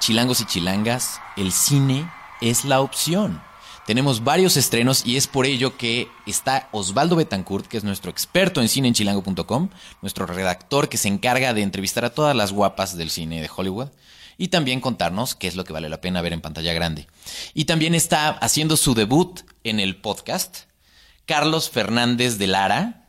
Chilangos 0.00 0.40
y 0.40 0.44
chilangas, 0.44 1.20
el 1.36 1.52
cine 1.52 2.10
es 2.40 2.64
la 2.64 2.80
opción. 2.80 3.42
Tenemos 3.86 4.24
varios 4.24 4.56
estrenos 4.56 5.04
y 5.04 5.16
es 5.16 5.26
por 5.26 5.44
ello 5.44 5.76
que 5.76 6.08
está 6.26 6.68
Osvaldo 6.72 7.16
Betancourt, 7.16 7.66
que 7.66 7.76
es 7.76 7.84
nuestro 7.84 8.10
experto 8.10 8.62
en 8.62 8.68
cine 8.68 8.88
en 8.88 8.94
chilango.com, 8.94 9.68
nuestro 10.00 10.24
redactor 10.24 10.88
que 10.88 10.96
se 10.96 11.08
encarga 11.08 11.52
de 11.52 11.60
entrevistar 11.60 12.04
a 12.06 12.14
todas 12.14 12.34
las 12.34 12.52
guapas 12.52 12.96
del 12.96 13.10
cine 13.10 13.42
de 13.42 13.50
Hollywood 13.54 13.90
y 14.38 14.48
también 14.48 14.80
contarnos 14.80 15.34
qué 15.34 15.48
es 15.48 15.56
lo 15.56 15.64
que 15.64 15.74
vale 15.74 15.90
la 15.90 16.00
pena 16.00 16.22
ver 16.22 16.32
en 16.32 16.40
pantalla 16.40 16.72
grande. 16.72 17.06
Y 17.52 17.66
también 17.66 17.94
está 17.94 18.30
haciendo 18.30 18.78
su 18.78 18.94
debut 18.94 19.40
en 19.64 19.80
el 19.80 19.96
podcast 19.96 20.62
Carlos 21.26 21.68
Fernández 21.68 22.38
de 22.38 22.46
Lara, 22.46 23.08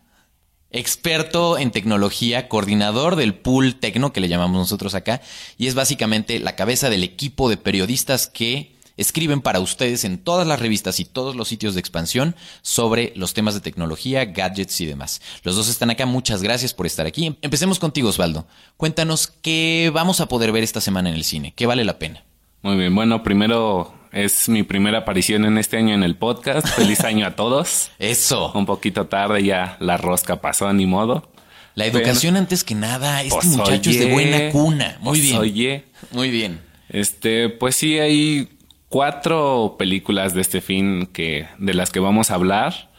experto 0.72 1.58
en 1.58 1.72
tecnología, 1.72 2.50
coordinador 2.50 3.16
del 3.16 3.34
pool 3.34 3.76
tecno 3.76 4.12
que 4.12 4.20
le 4.20 4.28
llamamos 4.28 4.58
nosotros 4.58 4.94
acá, 4.94 5.22
y 5.58 5.68
es 5.68 5.76
básicamente 5.76 6.40
la 6.40 6.56
cabeza 6.56 6.90
del 6.90 7.04
equipo 7.04 7.50
de 7.50 7.58
periodistas 7.58 8.28
que 8.28 8.75
escriben 8.98 9.42
para 9.42 9.60
ustedes 9.60 10.04
en 10.04 10.18
todas 10.18 10.48
las 10.48 10.60
revistas 10.60 11.00
y 11.00 11.06
todos 11.06 11.36
los 11.36 11.48
sitios 11.48 11.74
de 11.74 11.80
expansión 11.80 12.36
sobre 12.62 13.14
los 13.16 13.34
temas 13.34 13.54
de 13.54 13.62
tecnología, 13.62 14.26
gadgets 14.26 14.80
y 14.82 14.86
demás. 14.86 15.22
Los 15.44 15.56
dos 15.56 15.68
están 15.68 15.90
acá, 15.90 16.06
muchas 16.06 16.42
gracias 16.42 16.74
por 16.74 16.86
estar 16.86 17.06
aquí. 17.06 17.38
Empecemos 17.42 17.80
contigo, 17.80 18.10
Osvaldo. 18.10 18.48
Cuéntanos 18.78 19.28
qué 19.28 19.92
vamos 19.94 20.22
a 20.22 20.28
poder 20.28 20.52
ver 20.52 20.64
esta 20.64 20.82
semana 20.82 21.10
en 21.10 21.16
el 21.16 21.24
cine, 21.24 21.54
qué 21.56 21.66
vale 21.66 21.84
la 21.84 22.00
pena. 22.00 22.24
Muy 22.62 22.78
bien, 22.78 22.96
bueno, 22.96 23.22
primero 23.22 23.94
es 24.12 24.50
mi 24.50 24.64
primera 24.64 25.00
aparición 25.00 25.46
en 25.46 25.58
este 25.58 25.78
año 25.78 25.94
en 25.94 26.02
el 26.02 26.16
podcast. 26.16 26.66
Feliz 26.68 27.02
año 27.02 27.28
a 27.28 27.36
todos. 27.36 27.92
Eso. 28.00 28.52
Un 28.54 28.66
poquito 28.66 29.08
tarde 29.08 29.44
ya 29.44 29.78
la 29.80 29.98
rosca 29.98 30.42
pasó, 30.42 30.72
ni 30.74 30.86
modo. 30.86 31.30
La 31.76 31.86
educación 31.86 32.38
antes 32.38 32.64
que 32.64 32.74
nada, 32.74 33.22
este 33.22 33.36
Pues, 33.36 33.48
muchacho 33.48 33.90
es 33.90 34.00
de 34.00 34.12
buena 34.12 34.50
cuna. 34.52 34.98
Muy 35.02 35.20
pues, 35.20 35.22
bien. 35.22 35.38
Oye, 35.38 35.86
Muy 36.12 36.30
bien. 36.32 36.62
este, 36.88 37.50
pues 37.50 37.76
sí, 37.76 38.00
hay 38.00 38.48
cuatro 38.96 39.76
películas 39.78 40.34
de 40.34 40.40
este 40.40 40.62
fin 40.62 41.06
que, 41.08 41.50
de 41.58 41.74
las 41.74 41.92
que 41.92 42.00
vamos 42.00 42.32
a 42.32 42.36
hablar. 42.36 42.92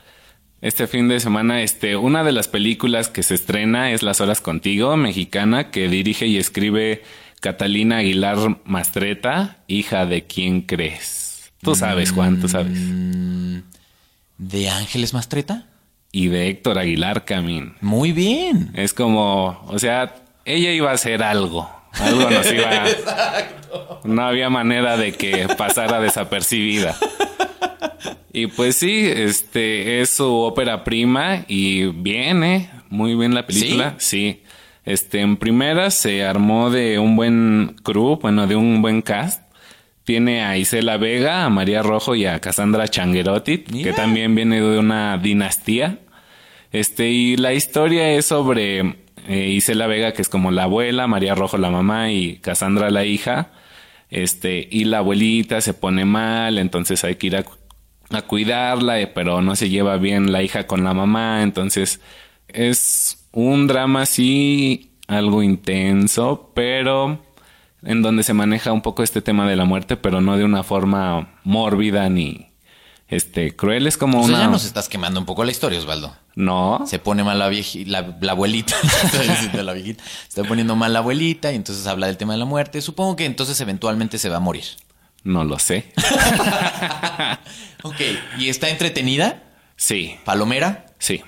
Este 0.61 0.87
fin 0.87 1.09
de 1.09 1.21
semana, 1.21 1.63
este, 1.63 1.97
una 1.97 2.23
de 2.23 2.33
las 2.33 2.49
películas 2.49 3.09
que 3.09 3.23
se 3.23 3.35
estrena 3.35 3.91
es 3.93 4.03
Las 4.03 4.21
Horas 4.21 4.43
Contigo, 4.43 4.95
mexicana, 4.99 5.71
que 5.71 5.89
dirige 5.89 6.27
y 6.27 6.37
escribe 6.37 7.03
Catalina 7.41 7.97
Aguilar 7.97 8.61
Mastreta, 8.67 9.65
hija 9.69 10.05
de 10.05 10.27
quién 10.27 10.61
crees. 10.61 11.51
Tú 11.63 11.75
sabes, 11.75 12.11
Juan, 12.11 12.43
tú 12.43 12.49
sabes. 12.51 12.79
¿De 14.37 14.69
Ángeles 14.69 15.15
Mastreta? 15.15 15.65
Y 16.13 16.29
de 16.29 16.51
Héctor 16.51 16.79
Aguilar 16.79 17.25
Camín. 17.25 17.75
Muy 17.81 18.13
bien. 18.13 18.71
Es 18.75 18.93
como, 18.93 19.65
o 19.67 19.79
sea, 19.79 20.15
ella 20.45 20.73
iba 20.73 20.91
a 20.91 20.95
hacer 20.95 21.23
algo. 21.23 21.71
Algo 21.93 22.29
nos 22.29 22.53
iba 22.53 22.85
No 24.05 24.23
había 24.23 24.51
manera 24.51 24.97
de 24.97 25.12
que 25.12 25.49
pasara 25.57 26.01
desapercibida. 26.01 26.97
Y 28.33 28.49
pues 28.49 28.77
sí, 28.77 29.07
este 29.07 30.03
es 30.03 30.11
su 30.11 30.31
ópera 30.31 30.85
prima 30.85 31.45
y 31.49 31.87
viene 31.87 32.71
muy 32.91 33.15
bien 33.15 33.35
la 33.35 33.47
película. 33.47 33.95
¿Sí? 33.97 34.43
Este, 34.85 35.21
en 35.21 35.37
primera 35.37 35.91
se 35.91 36.25
armó 36.25 36.71
de 36.71 36.99
un 36.99 37.17
buen 37.17 37.77
crew, 37.83 38.19
bueno, 38.21 38.47
de 38.47 38.55
un 38.55 38.83
buen 38.83 39.03
cast. 39.03 39.43
Tiene 40.05 40.45
a 40.45 40.57
Isela 40.57 40.99
Vega, 40.99 41.45
a 41.45 41.51
María 41.51 41.83
Rojo 41.83 42.15
y 42.15 42.27
a 42.27 42.39
Cassandra 42.39 42.87
Changuerotti, 42.87 43.59
que 43.59 43.93
también 43.93 44.35
viene 44.35 44.61
de 44.61 44.79
una 44.79 45.19
dinastía. 45.19 45.99
Este, 46.73 47.09
y 47.09 47.37
la 47.37 47.55
historia 47.55 48.11
es 48.11 48.27
sobre 48.27 48.99
eh, 49.29 49.49
Isela 49.49 49.87
Vega, 49.87 50.12
que 50.12 50.23
es 50.23 50.29
como 50.29 50.51
la 50.51 50.65
abuela, 50.65 51.07
María 51.07 51.35
Rojo 51.35 51.59
la 51.59 51.71
mamá 51.71 52.12
y 52.12 52.37
Cassandra 52.37 52.91
la 52.91 53.05
hija. 53.05 53.51
Este, 54.11 54.69
y 54.71 54.85
la 54.85 54.99
abuelita 54.99 55.61
se 55.61 55.75
pone 55.75 56.05
mal, 56.05 56.59
entonces 56.59 57.03
hay 57.05 57.16
que 57.16 57.27
ir 57.27 57.37
a, 57.37 57.45
a 58.11 58.23
cuidarla, 58.23 59.01
eh, 59.01 59.07
pero 59.09 59.42
no 59.42 59.57
se 59.57 59.69
lleva 59.69 59.97
bien 59.97 60.33
la 60.33 60.42
hija 60.42 60.66
con 60.66 60.85
la 60.85 60.95
mamá, 60.95 61.42
entonces 61.42 62.01
es 62.49 63.27
un 63.33 63.66
drama 63.66 64.03
así, 64.03 64.92
algo 65.09 65.42
intenso, 65.42 66.53
pero 66.55 67.21
en 67.83 68.03
donde 68.03 68.23
se 68.23 68.35
maneja 68.35 68.73
un 68.73 68.83
poco 68.83 69.03
este 69.03 69.23
tema 69.23 69.49
de 69.49 69.57
la 69.57 69.64
muerte, 69.64 69.97
pero 69.97 70.21
no 70.21 70.37
de 70.37 70.45
una 70.45 70.62
forma 70.62 71.35
mórbida 71.45 72.09
ni 72.09 72.49
este 73.09 73.55
cruel. 73.57 73.87
Es 73.87 73.97
como 73.97 74.21
O 74.21 74.27
sea, 74.27 74.35
una. 74.37 74.45
ya 74.45 74.51
nos 74.51 74.64
estás 74.64 74.88
quemando 74.88 75.21
un 75.21 75.27
poco 75.27 75.45
la 75.45 75.51
historia, 75.53 75.79
Osvaldo. 75.79 76.16
No. 76.35 76.85
Se 76.87 76.99
pone 76.99 77.23
mal 77.25 77.38
la, 77.38 77.51
la, 77.51 78.16
la 78.21 78.33
abuelita. 78.33 78.75
La 79.55 79.73
viejita. 79.73 80.05
Se 80.05 80.40
está 80.40 80.45
poniendo 80.45 80.77
mal 80.77 80.92
la 80.92 80.99
abuelita 80.99 81.51
y 81.53 81.57
entonces 81.57 81.87
habla 81.87 82.07
del 82.09 82.16
tema 82.19 82.35
de 82.35 82.38
la 82.38 82.45
muerte. 82.45 82.83
Supongo 82.83 83.16
que 83.16 83.25
entonces 83.25 83.59
eventualmente 83.61 84.19
se 84.19 84.29
va 84.29 84.37
a 84.37 84.40
morir. 84.40 84.64
No 85.25 85.45
lo 85.45 85.59
sé. 85.59 85.92
Ok. 87.83 88.01
¿Y 88.38 88.49
está 88.49 88.69
entretenida? 88.69 89.42
Sí, 89.77 90.16
Palomera. 90.25 90.87
sí. 90.99 91.23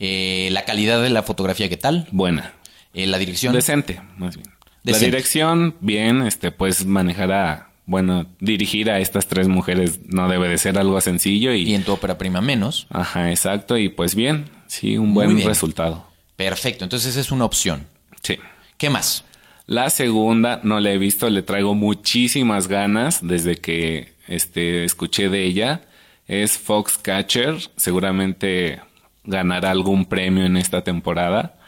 Eh, 0.00 0.48
la 0.52 0.64
calidad 0.64 1.00
de 1.02 1.08
la 1.08 1.22
fotografía, 1.22 1.68
¿qué 1.68 1.76
tal? 1.76 2.08
Buena. 2.10 2.52
Eh, 2.94 3.06
la 3.06 3.16
dirección. 3.18 3.52
Decente, 3.54 4.00
más 4.16 4.36
bien. 4.36 4.48
La 4.82 4.98
dirección, 4.98 5.76
bien, 5.80 6.22
este, 6.26 6.50
pues 6.50 6.84
manejar 6.84 7.32
a, 7.32 7.70
bueno, 7.86 8.26
dirigir 8.40 8.90
a 8.90 8.98
estas 8.98 9.26
tres 9.26 9.48
mujeres 9.48 10.00
no 10.06 10.28
debe 10.28 10.48
de 10.48 10.58
ser 10.58 10.78
algo 10.78 11.00
sencillo 11.00 11.52
y, 11.52 11.62
Y 11.62 11.74
en 11.74 11.84
tu 11.84 11.92
ópera 11.92 12.18
prima 12.18 12.40
menos. 12.40 12.86
ajá, 12.90 13.30
exacto, 13.30 13.76
y 13.76 13.88
pues 13.88 14.14
bien, 14.14 14.46
sí, 14.66 14.96
un 14.96 15.14
buen 15.14 15.44
resultado. 15.44 16.06
Perfecto. 16.36 16.84
Entonces 16.84 17.10
esa 17.10 17.20
es 17.20 17.30
una 17.30 17.44
opción. 17.44 17.86
Sí. 18.22 18.38
¿Qué 18.78 18.90
más? 18.90 19.24
La 19.66 19.88
segunda 19.90 20.60
no 20.62 20.80
la 20.80 20.92
he 20.92 20.98
visto, 20.98 21.30
le 21.30 21.42
traigo 21.42 21.74
muchísimas 21.74 22.68
ganas 22.68 23.20
desde 23.26 23.56
que 23.56 24.12
este, 24.28 24.84
escuché 24.84 25.28
de 25.28 25.44
ella. 25.44 25.82
Es 26.26 26.58
Foxcatcher, 26.58 27.56
seguramente 27.76 28.80
ganará 29.24 29.70
algún 29.70 30.04
premio 30.06 30.44
en 30.44 30.56
esta 30.56 30.82
temporada. 30.82 31.58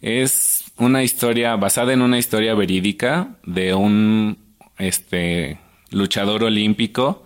Es 0.00 0.64
una 0.78 1.04
historia 1.04 1.54
basada 1.54 1.92
en 1.92 2.02
una 2.02 2.18
historia 2.18 2.54
verídica 2.54 3.36
de 3.44 3.72
un 3.72 4.36
este, 4.78 5.58
luchador 5.90 6.44
olímpico 6.44 7.24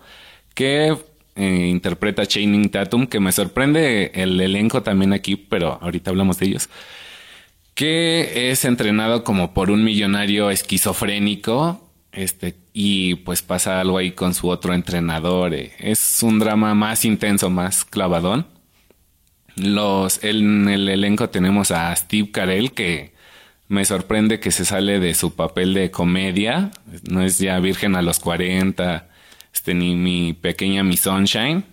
que 0.53 0.95
eh, 1.35 1.67
interpreta 1.67 2.23
a 2.23 2.25
Channing 2.25 2.69
Tatum, 2.69 3.07
que 3.07 3.19
me 3.19 3.31
sorprende 3.31 4.11
el 4.15 4.39
elenco 4.39 4.83
también 4.83 5.13
aquí, 5.13 5.35
pero 5.35 5.79
ahorita 5.81 6.11
hablamos 6.11 6.39
de 6.39 6.47
ellos 6.47 6.69
que 7.79 8.51
es 8.51 8.65
entrenado 8.65 9.23
como 9.23 9.53
por 9.53 9.71
un 9.71 9.85
millonario 9.85 10.49
esquizofrénico, 10.49 11.89
este, 12.11 12.57
y 12.73 13.15
pues 13.15 13.41
pasa 13.41 13.79
algo 13.79 13.97
ahí 13.97 14.11
con 14.11 14.33
su 14.33 14.49
otro 14.49 14.73
entrenador. 14.73 15.53
eh. 15.53 15.71
Es 15.79 16.21
un 16.21 16.39
drama 16.39 16.73
más 16.75 17.05
intenso, 17.05 17.49
más 17.49 17.85
clavadón. 17.85 18.47
Los, 19.55 20.21
en 20.25 20.67
el 20.67 20.89
elenco 20.89 21.29
tenemos 21.29 21.71
a 21.71 21.95
Steve 21.95 22.31
Carell, 22.31 22.73
que 22.73 23.13
me 23.69 23.85
sorprende 23.85 24.39
que 24.41 24.51
se 24.51 24.65
sale 24.65 24.99
de 24.99 25.13
su 25.13 25.35
papel 25.35 25.73
de 25.73 25.91
comedia. 25.91 26.71
No 27.09 27.23
es 27.23 27.39
ya 27.39 27.57
virgen 27.59 27.95
a 27.95 28.01
los 28.01 28.19
40, 28.19 29.07
este, 29.53 29.73
ni 29.73 29.95
mi 29.95 30.33
pequeña 30.33 30.83
Miss 30.83 31.01
Sunshine. 31.01 31.63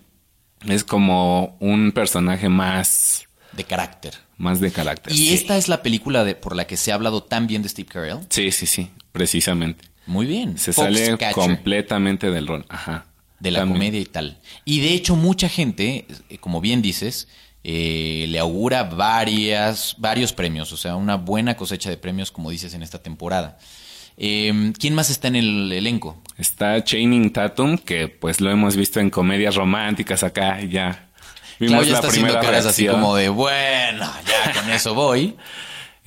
Es 0.67 0.83
como 0.83 1.57
un 1.59 1.91
personaje 1.91 2.49
más, 2.49 3.27
De 3.51 3.63
carácter. 3.63 4.13
más 4.37 4.59
de 4.59 4.71
carácter. 4.71 5.11
Y 5.13 5.17
sí. 5.17 5.33
esta 5.33 5.57
es 5.57 5.67
la 5.67 5.81
película 5.83 6.23
de, 6.23 6.35
por 6.35 6.55
la 6.55 6.65
que 6.65 6.77
se 6.77 6.91
ha 6.91 6.95
hablado 6.95 7.23
tan 7.23 7.47
bien 7.47 7.61
de 7.63 7.69
Steve 7.69 7.89
Carell. 7.91 8.19
Sí, 8.29 8.51
sí, 8.51 8.65
sí, 8.65 8.89
precisamente. 9.11 9.85
Muy 10.05 10.25
bien. 10.25 10.57
Se 10.57 10.73
sale 10.73 11.17
completamente 11.33 12.31
del 12.31 12.47
rol. 12.47 12.65
Ajá. 12.69 13.05
de 13.39 13.51
la 13.51 13.59
También. 13.59 13.77
comedia 13.77 13.99
y 13.99 14.05
tal. 14.05 14.37
Y 14.65 14.79
de 14.81 14.93
hecho 14.93 15.15
mucha 15.15 15.49
gente, 15.49 16.05
eh, 16.29 16.37
como 16.39 16.61
bien 16.61 16.81
dices, 16.81 17.27
eh, 17.69 18.27
le 18.29 18.39
augura 18.39 18.83
varias, 18.83 19.95
varios 19.97 20.31
premios, 20.31 20.71
o 20.71 20.77
sea, 20.77 20.95
una 20.95 21.17
buena 21.17 21.57
cosecha 21.57 21.89
de 21.89 21.97
premios, 21.97 22.31
como 22.31 22.49
dices, 22.49 22.73
en 22.73 22.81
esta 22.81 23.03
temporada. 23.03 23.57
Eh, 24.15 24.71
¿Quién 24.79 24.95
más 24.95 25.09
está 25.09 25.27
en 25.27 25.35
el 25.35 25.69
elenco? 25.73 26.23
Está 26.37 26.81
Channing 26.81 27.33
Tatum, 27.33 27.77
que 27.77 28.07
pues 28.07 28.39
lo 28.39 28.49
hemos 28.51 28.77
visto 28.77 29.01
en 29.01 29.09
comedias 29.09 29.55
románticas 29.55 30.23
acá, 30.23 30.61
ya. 30.61 31.09
Vimos 31.59 31.73
Claudia 31.73 31.91
la 31.91 31.97
está 31.97 32.07
haciendo 32.07 32.27
primera 32.29 32.51
caras 32.51 32.65
así 32.65 32.87
como 32.87 33.17
de, 33.17 33.27
bueno, 33.27 34.13
ya 34.25 34.53
con 34.53 34.71
eso 34.71 34.93
voy. 34.93 35.35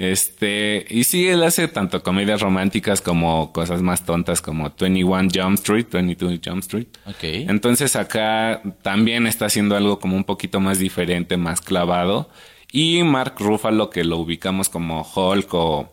Este, 0.00 0.86
y 0.88 1.04
sí, 1.04 1.28
él 1.28 1.42
hace 1.42 1.68
tanto 1.68 2.02
comedias 2.02 2.40
románticas 2.40 3.02
como 3.02 3.52
cosas 3.52 3.82
más 3.82 4.06
tontas 4.06 4.40
como 4.40 4.72
21 4.80 5.28
Jump 5.30 5.58
Street, 5.58 5.88
22 5.92 6.40
Jump 6.42 6.60
Street. 6.60 6.86
Ok. 7.04 7.22
Entonces 7.22 7.94
acá 7.96 8.62
también 8.80 9.26
está 9.26 9.44
haciendo 9.44 9.76
algo 9.76 9.98
como 9.98 10.16
un 10.16 10.24
poquito 10.24 10.58
más 10.58 10.78
diferente, 10.78 11.36
más 11.36 11.60
clavado. 11.60 12.30
Y 12.72 13.02
Mark 13.02 13.34
Ruffalo, 13.40 13.90
que 13.90 14.02
lo 14.02 14.16
ubicamos 14.16 14.70
como 14.70 15.02
Hulk 15.02 15.52
o 15.52 15.92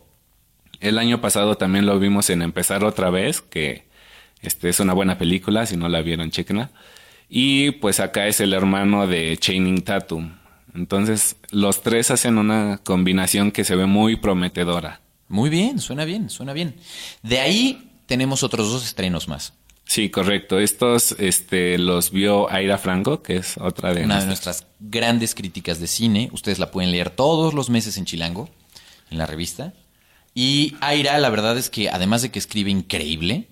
el 0.80 0.96
año 0.96 1.20
pasado 1.20 1.56
también 1.56 1.84
lo 1.84 1.98
vimos 1.98 2.30
en 2.30 2.40
Empezar 2.40 2.84
otra 2.84 3.10
vez, 3.10 3.42
que 3.42 3.84
este 4.40 4.70
es 4.70 4.80
una 4.80 4.94
buena 4.94 5.18
película, 5.18 5.66
si 5.66 5.76
no 5.76 5.86
la 5.90 6.00
vieron, 6.00 6.30
chequenla. 6.30 6.70
Y 7.28 7.72
pues 7.72 8.00
acá 8.00 8.26
es 8.26 8.40
el 8.40 8.54
hermano 8.54 9.06
de 9.06 9.36
Channing 9.36 9.82
Tatum. 9.82 10.32
Entonces 10.78 11.36
los 11.50 11.82
tres 11.82 12.10
hacen 12.12 12.38
una 12.38 12.78
combinación 12.84 13.50
que 13.50 13.64
se 13.64 13.74
ve 13.74 13.86
muy 13.86 14.14
prometedora. 14.16 15.00
Muy 15.28 15.50
bien, 15.50 15.80
suena 15.80 16.04
bien, 16.04 16.30
suena 16.30 16.52
bien. 16.52 16.76
De 17.22 17.40
ahí 17.40 17.90
tenemos 18.06 18.42
otros 18.44 18.70
dos 18.70 18.84
estrenos 18.84 19.26
más. 19.28 19.54
Sí, 19.84 20.08
correcto. 20.08 20.58
Estos 20.60 21.12
este, 21.18 21.78
los 21.78 22.10
vio 22.12 22.50
Aira 22.50 22.78
Franco, 22.78 23.22
que 23.22 23.36
es 23.38 23.56
otra 23.58 23.92
de 23.92 24.04
Una 24.04 24.20
de 24.20 24.26
nuestras- 24.26 24.60
nuestras 24.60 24.76
grandes 24.80 25.34
críticas 25.34 25.80
de 25.80 25.86
cine. 25.88 26.28
Ustedes 26.32 26.58
la 26.58 26.70
pueden 26.70 26.92
leer 26.92 27.10
todos 27.10 27.54
los 27.54 27.70
meses 27.70 27.96
en 27.98 28.04
Chilango, 28.04 28.48
en 29.10 29.18
la 29.18 29.26
revista. 29.26 29.72
Y 30.34 30.76
Aira, 30.80 31.18
la 31.18 31.30
verdad 31.30 31.58
es 31.58 31.70
que 31.70 31.90
además 31.90 32.22
de 32.22 32.30
que 32.30 32.38
escribe 32.38 32.70
increíble, 32.70 33.48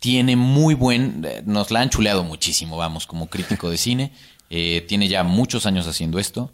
tiene 0.00 0.36
muy 0.36 0.74
buen, 0.74 1.24
eh, 1.24 1.42
nos 1.46 1.70
la 1.70 1.80
han 1.80 1.90
chuleado 1.90 2.24
muchísimo, 2.24 2.76
vamos, 2.76 3.06
como 3.06 3.28
crítico 3.28 3.70
de 3.70 3.78
cine. 3.78 4.12
Eh, 4.50 4.84
tiene 4.86 5.08
ya 5.08 5.22
muchos 5.22 5.64
años 5.64 5.86
haciendo 5.86 6.18
esto. 6.18 6.52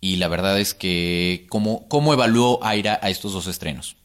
Y 0.00 0.16
la 0.16 0.28
verdad 0.28 0.58
es 0.58 0.74
que, 0.74 1.46
¿cómo, 1.48 1.86
cómo 1.88 2.12
evaluó 2.12 2.62
Aira 2.62 2.98
a 3.02 3.10
estos 3.10 3.32
dos 3.32 3.46
estrenos? 3.46 3.96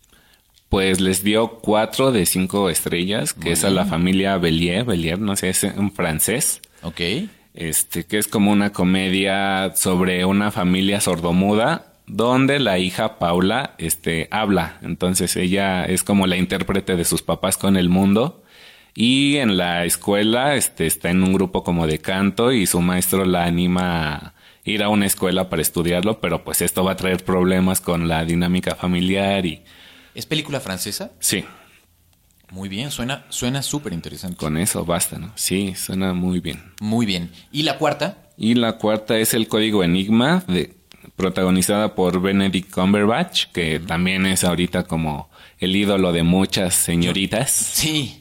Pues 0.70 1.02
les 1.02 1.24
dio 1.24 1.60
cuatro 1.60 2.12
de 2.12 2.26
cinco 2.26 2.70
estrellas, 2.70 3.34
que 3.34 3.52
es 3.52 3.66
a 3.66 3.70
la 3.70 3.86
familia 3.86 4.38
Bellier, 4.38 4.86
Bellier, 4.86 5.20
no 5.20 5.36
sé, 5.36 5.50
es 5.50 5.66
en 5.66 5.92
francés. 5.92 6.62
¿Ok? 6.82 7.02
Este, 7.54 8.06
que 8.06 8.18
es 8.18 8.28
como 8.28 8.52
una 8.52 8.72
comedia 8.72 9.74
sobre 9.76 10.24
una 10.24 10.50
familia 10.52 11.02
sordomuda 11.02 11.92
donde 12.08 12.60
la 12.60 12.80
hija 12.80 13.20
Paula 13.20 13.76
este 13.78 14.28
habla, 14.32 14.80
entonces 14.82 15.36
ella 15.36 15.86
es 15.86 16.04
como 16.04 16.28
la 16.28 16.38
intérprete 16.38 16.96
de 16.96 17.06
sus 17.06 17.22
papás 17.22 17.58
con 17.58 17.78
el 17.78 17.90
mundo 17.90 18.41
y 18.94 19.38
en 19.38 19.58
la 19.58 19.86
escuela 19.86 20.56
este 20.56 20.86
está 20.88 21.10
en 21.10 21.24
un 21.24 21.34
grupo 21.34 21.64
como 21.64 21.88
de 21.88 22.00
canto 22.00 22.52
y 22.52 22.66
su 22.68 22.82
maestro 22.82 23.26
la 23.26 23.46
anima 23.46 24.14
a 24.16 24.34
ir 24.64 24.84
a 24.84 24.90
una 24.90 25.06
escuela 25.06 25.50
para 25.50 25.62
estudiarlo, 25.62 26.20
pero 26.20 26.44
pues 26.44 26.62
esto 26.62 26.84
va 26.84 26.92
a 26.94 26.96
traer 26.96 27.24
problemas 27.24 27.82
con 27.82 28.08
la 28.08 28.24
dinámica 28.26 28.76
familiar 28.76 29.46
y 29.46 29.64
¿Es 30.14 30.26
película 30.26 30.60
francesa? 30.60 31.12
sí, 31.20 31.46
Muy 32.52 32.68
bien, 32.68 32.92
suena 32.92 33.26
suena 33.30 33.62
súper 33.62 33.94
interesante. 33.94 34.36
con 34.38 34.58
eso 34.58 34.84
basta, 34.84 35.18
¿no? 35.18 35.32
Sí, 35.36 35.74
suena 35.76 36.14
muy 36.14 36.42
bien. 36.42 36.62
Muy 36.82 37.06
bien. 37.06 37.32
¿Y 37.52 37.64
la 37.64 37.78
cuarta? 37.78 38.18
Y 38.38 38.56
la 38.56 38.74
cuarta 38.78 39.18
es 39.18 39.34
el 39.34 39.48
código 39.48 39.84
Enigma, 39.86 40.44
de, 40.48 40.74
protagonizada 41.16 41.96
por 41.96 42.22
Benedict 42.22 42.70
Cumberbatch, 42.72 43.46
que 43.54 43.80
también 43.80 44.26
es 44.26 44.44
ahorita 44.44 44.84
como 44.84 45.30
el 45.60 45.76
ídolo 45.76 46.12
de 46.12 46.24
muchas 46.24 46.74
señoritas. 46.76 47.52
Sí. 47.52 48.21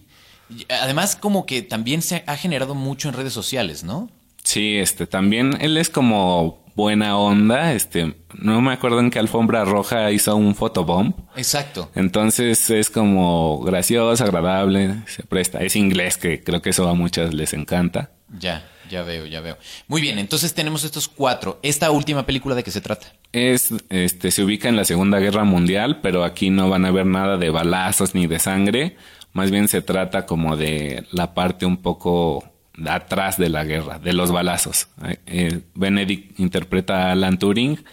Además, 0.69 1.17
como 1.17 1.47
que 1.47 1.63
también 1.63 2.03
se 2.03 2.25
ha 2.27 2.37
generado 2.37 2.75
mucho 2.75 3.09
en 3.09 3.15
redes 3.15 3.33
sociales, 3.33 3.85
¿no? 3.85 4.11
Sí, 4.43 4.77
este 4.79 5.07
también 5.07 5.57
él 5.61 5.77
es 5.77 5.91
como 5.91 6.65
buena 6.75 7.19
onda, 7.19 7.75
este, 7.75 8.15
no 8.35 8.61
me 8.61 8.73
acuerdo 8.73 9.01
en 9.01 9.11
qué 9.11 9.19
alfombra 9.19 9.65
roja 9.65 10.11
hizo 10.13 10.35
un 10.35 10.55
photobomb. 10.55 11.15
Exacto. 11.37 11.91
Entonces 11.95 12.71
es 12.71 12.91
como 12.91 13.61
gracioso, 13.61 14.25
agradable, 14.25 15.03
se 15.07 15.23
presta. 15.25 15.59
Es 15.59 15.77
inglés, 15.77 16.17
que 16.17 16.43
creo 16.43 16.63
que 16.63 16.71
eso 16.71 16.89
a 16.89 16.95
muchas 16.95 17.35
les 17.35 17.53
encanta. 17.53 18.11
Ya, 18.39 18.67
ya 18.89 19.03
veo, 19.03 19.27
ya 19.27 19.41
veo. 19.41 19.59
Muy 19.89 20.01
bien, 20.01 20.19
entonces 20.19 20.55
tenemos 20.55 20.85
estos 20.85 21.09
cuatro. 21.09 21.59
¿Esta 21.63 21.91
última 21.91 22.25
película 22.25 22.55
de 22.55 22.63
qué 22.63 22.71
se 22.71 22.81
trata? 22.81 23.13
Es, 23.33 23.75
este, 23.91 24.31
se 24.31 24.43
ubica 24.43 24.69
en 24.69 24.77
la 24.77 24.85
Segunda 24.85 25.19
Guerra 25.19 25.45
Mundial, 25.45 26.01
pero 26.01 26.25
aquí 26.25 26.51
no 26.51 26.71
van 26.71 26.85
a 26.87 26.91
ver 26.91 27.07
nada 27.07 27.37
de 27.37 27.51
balazos 27.51 28.15
ni 28.15 28.27
de 28.27 28.39
sangre. 28.39 28.97
Más 29.33 29.51
bien 29.51 29.69
se 29.69 29.83
trata 29.83 30.27
como 30.27 30.57
de 30.57 31.07
la 31.13 31.35
parte 31.35 31.67
un 31.67 31.77
poco 31.77 32.45
atrás 32.87 33.37
de 33.37 33.49
la 33.49 33.65
guerra, 33.65 33.99
de 33.99 34.13
los 34.13 34.33
balazos. 34.33 34.89
Eh, 35.27 35.61
Benedict 35.75 36.39
interpreta 36.41 37.09
a 37.09 37.13
Alan 37.13 37.39
Turing, 37.39 37.85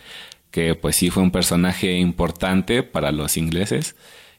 que 0.52 0.76
pues 0.76 0.96
sí 0.96 1.10
fue 1.10 1.24
un 1.24 1.32
personaje 1.32 1.98
importante 1.98 2.84
para 2.84 3.12
los 3.12 3.38
ingleses, 3.38 3.96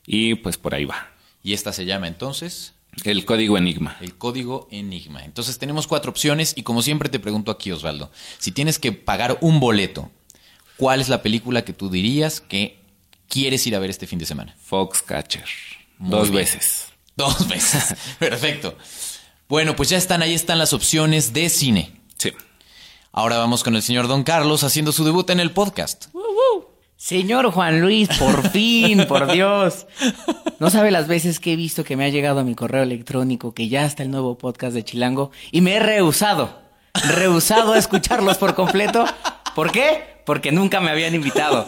y 0.07 0.37
pues 0.37 0.57
por 0.57 0.75
ahí 0.75 0.85
va. 0.85 1.09
¿Y 1.43 1.53
esta 1.53 1.73
se 1.73 1.85
llama 1.85 2.09
entonces? 2.09 2.75
El 3.05 3.25
código 3.25 3.57
Enigma. 3.57 3.97
El 4.01 4.17
código 4.17 4.67
Enigma. 4.71 5.25
Entonces 5.25 5.59
tenemos 5.59 5.87
cuatro 5.87 6.11
opciones 6.11 6.55
y 6.57 6.63
como 6.63 6.83
siempre 6.83 7.09
te 7.09 7.21
pregunto 7.21 7.53
aquí, 7.53 7.71
Osvaldo, 7.71 8.11
si 8.39 8.51
tienes 8.51 8.79
que 8.79 8.93
pagar 8.93 9.39
un 9.41 9.61
boleto, 9.61 10.11
¿cuál 10.77 11.01
es 11.01 11.09
la 11.09 11.23
película 11.23 11.63
que 11.65 11.73
tú 11.73 11.91
dirías 11.91 12.41
que 12.41 12.81
quieres 13.29 13.67
ir 13.67 13.77
a 13.77 13.79
ver 13.79 13.91
este 13.91 14.07
fin 14.07 14.19
de 14.19 14.27
semana? 14.27 14.57
Foxcatcher. 14.65 15.45
Muy 15.99 16.11
Dos 16.11 16.31
bien. 16.31 16.43
veces. 16.43 16.88
Dos 17.19 17.49
veces. 17.49 17.97
Perfecto. 18.21 18.77
Bueno, 19.49 19.75
pues 19.75 19.89
ya 19.89 19.99
están, 19.99 20.23
ahí 20.23 20.35
están 20.35 20.57
las 20.57 20.73
opciones 20.73 21.33
de 21.33 21.49
cine. 21.49 22.01
Sí. 22.17 22.33
Ahora 23.11 23.39
vamos 23.39 23.65
con 23.65 23.75
el 23.75 23.83
señor 23.83 24.07
Don 24.07 24.23
Carlos 24.23 24.63
haciendo 24.63 24.93
su 24.93 25.05
debut 25.05 25.29
en 25.31 25.41
el 25.41 25.51
podcast. 25.51 26.07
Señor 26.97 27.51
Juan 27.51 27.81
Luis, 27.81 28.09
por 28.19 28.49
fin, 28.53 29.05
por 29.09 29.33
Dios. 29.33 29.87
No 30.61 30.71
sabe 30.71 30.93
las 30.93 31.09
veces 31.09 31.41
que 31.41 31.55
he 31.55 31.57
visto 31.57 31.83
que 31.83 31.97
me 31.97 32.05
ha 32.05 32.09
llegado 32.09 32.39
a 32.39 32.45
mi 32.45 32.55
correo 32.55 32.85
electrónico 32.85 33.53
que 33.53 33.69
ya 33.69 33.85
está 33.85 34.05
el 34.05 34.13
nuevo 34.13 34.39
podcast 34.39 34.75
de 34.75 34.85
Chilango 34.85 35.33
y 35.51 35.61
me 35.61 35.75
he 35.75 35.81
rehusado, 35.81 36.61
rehusado 37.17 37.73
a 37.73 37.79
escucharlos 37.79 38.39
por 38.39 38.55
completo. 38.55 39.05
¿Por 39.57 39.73
qué? 39.73 40.18
Porque 40.29 40.53
nunca 40.53 40.79
me 40.81 40.91
habían 40.91 41.15
invitado. 41.15 41.65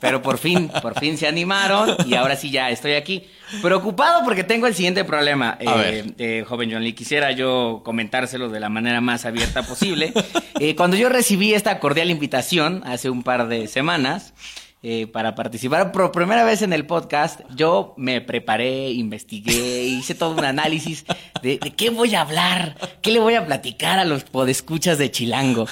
Pero 0.00 0.20
por 0.20 0.38
fin, 0.38 0.68
por 0.82 0.98
fin 0.98 1.16
se 1.16 1.28
animaron 1.28 1.94
y 2.04 2.14
ahora 2.14 2.34
sí 2.34 2.50
ya 2.50 2.68
estoy 2.68 2.94
aquí. 2.94 3.22
Preocupado 3.62 4.24
porque 4.24 4.42
tengo 4.42 4.66
el 4.66 4.74
siguiente 4.74 5.04
problema. 5.04 5.56
Eh, 5.60 6.04
eh, 6.18 6.44
joven 6.44 6.72
John 6.72 6.82
Lee, 6.82 6.92
quisiera 6.92 7.30
yo 7.30 7.82
comentárselo 7.84 8.48
de 8.48 8.58
la 8.58 8.68
manera 8.68 9.00
más 9.00 9.26
abierta 9.26 9.62
posible. 9.62 10.12
Eh, 10.58 10.74
cuando 10.74 10.96
yo 10.96 11.08
recibí 11.08 11.54
esta 11.54 11.78
cordial 11.78 12.10
invitación 12.10 12.82
hace 12.84 13.10
un 13.10 13.22
par 13.22 13.46
de 13.46 13.68
semanas 13.68 14.34
eh, 14.82 15.06
para 15.06 15.34
participar 15.34 15.92
por 15.92 16.10
primera 16.10 16.42
vez 16.42 16.62
en 16.62 16.72
el 16.72 16.86
podcast, 16.86 17.40
yo 17.54 17.92
me 17.98 18.22
preparé, 18.22 18.90
investigué, 18.90 19.82
hice 19.84 20.14
todo 20.14 20.30
un 20.30 20.44
análisis 20.44 21.04
de, 21.42 21.58
de 21.58 21.70
qué 21.72 21.90
voy 21.90 22.14
a 22.14 22.22
hablar, 22.22 22.76
qué 23.02 23.10
le 23.10 23.20
voy 23.20 23.34
a 23.34 23.44
platicar 23.44 23.98
a 23.98 24.06
los 24.06 24.24
podescuchas 24.24 24.96
de 24.96 25.10
Chilango. 25.10 25.66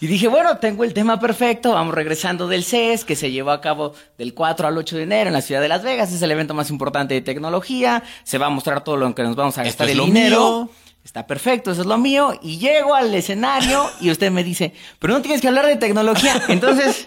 Y 0.00 0.06
dije, 0.06 0.28
bueno, 0.28 0.56
tengo 0.56 0.84
el 0.84 0.94
tema 0.94 1.20
perfecto, 1.20 1.72
vamos 1.72 1.94
regresando 1.94 2.48
del 2.48 2.64
CES, 2.64 3.04
que 3.04 3.14
se 3.14 3.30
llevó 3.30 3.50
a 3.50 3.60
cabo 3.60 3.92
del 4.16 4.32
4 4.32 4.68
al 4.68 4.78
8 4.78 4.96
de 4.96 5.02
enero 5.02 5.28
en 5.28 5.34
la 5.34 5.42
ciudad 5.42 5.60
de 5.60 5.68
Las 5.68 5.82
Vegas, 5.82 6.12
es 6.12 6.22
el 6.22 6.30
evento 6.30 6.54
más 6.54 6.70
importante 6.70 7.12
de 7.12 7.20
tecnología, 7.20 8.02
se 8.24 8.38
va 8.38 8.46
a 8.46 8.50
mostrar 8.50 8.82
todo 8.84 8.96
lo 8.96 9.14
que 9.14 9.22
nos 9.22 9.36
vamos 9.36 9.58
a 9.58 9.64
gastar 9.64 9.88
es 9.88 9.98
el 9.98 10.04
dinero. 10.04 10.64
mío. 10.64 10.70
Está 11.06 11.24
perfecto, 11.24 11.70
eso 11.70 11.82
es 11.82 11.86
lo 11.86 11.98
mío. 11.98 12.36
Y 12.42 12.58
llego 12.58 12.92
al 12.92 13.14
escenario 13.14 13.88
y 14.00 14.10
usted 14.10 14.32
me 14.32 14.42
dice, 14.42 14.72
pero 14.98 15.14
no 15.14 15.22
tienes 15.22 15.40
que 15.40 15.46
hablar 15.46 15.64
de 15.64 15.76
tecnología. 15.76 16.42
Entonces, 16.48 17.06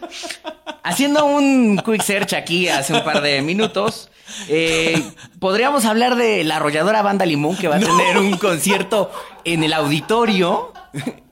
haciendo 0.84 1.26
un 1.26 1.78
quick 1.86 2.02
search 2.02 2.32
aquí 2.32 2.70
hace 2.70 2.94
un 2.94 3.04
par 3.04 3.22
de 3.22 3.42
minutos, 3.42 4.10
eh, 4.48 5.04
podríamos 5.40 5.84
hablar 5.84 6.16
de 6.16 6.46
la 6.46 6.56
arrolladora 6.56 7.02
Banda 7.02 7.26
Limón 7.26 7.58
que 7.58 7.68
va 7.68 7.76
a 7.76 7.80
tener 7.82 8.18
un 8.18 8.38
concierto 8.38 9.12
en 9.44 9.66
el 9.66 9.74
auditorio 9.74 10.72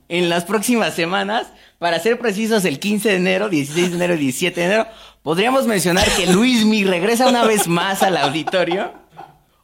en 0.10 0.28
las 0.28 0.44
próximas 0.44 0.94
semanas. 0.94 1.48
Para 1.80 2.00
ser 2.00 2.20
precisos, 2.20 2.66
el 2.66 2.80
15 2.80 3.08
de 3.08 3.16
enero, 3.16 3.48
16 3.48 3.92
de 3.92 3.96
enero 3.96 4.16
y 4.16 4.18
17 4.18 4.60
de 4.60 4.66
enero, 4.66 4.88
podríamos 5.24 5.68
mencionar 5.68 6.06
que 6.18 6.28
Luismi 6.28 6.84
regresa 6.84 7.30
una 7.30 7.46
vez 7.46 7.70
más 7.70 8.04
al 8.04 8.18
auditorio. 8.18 9.07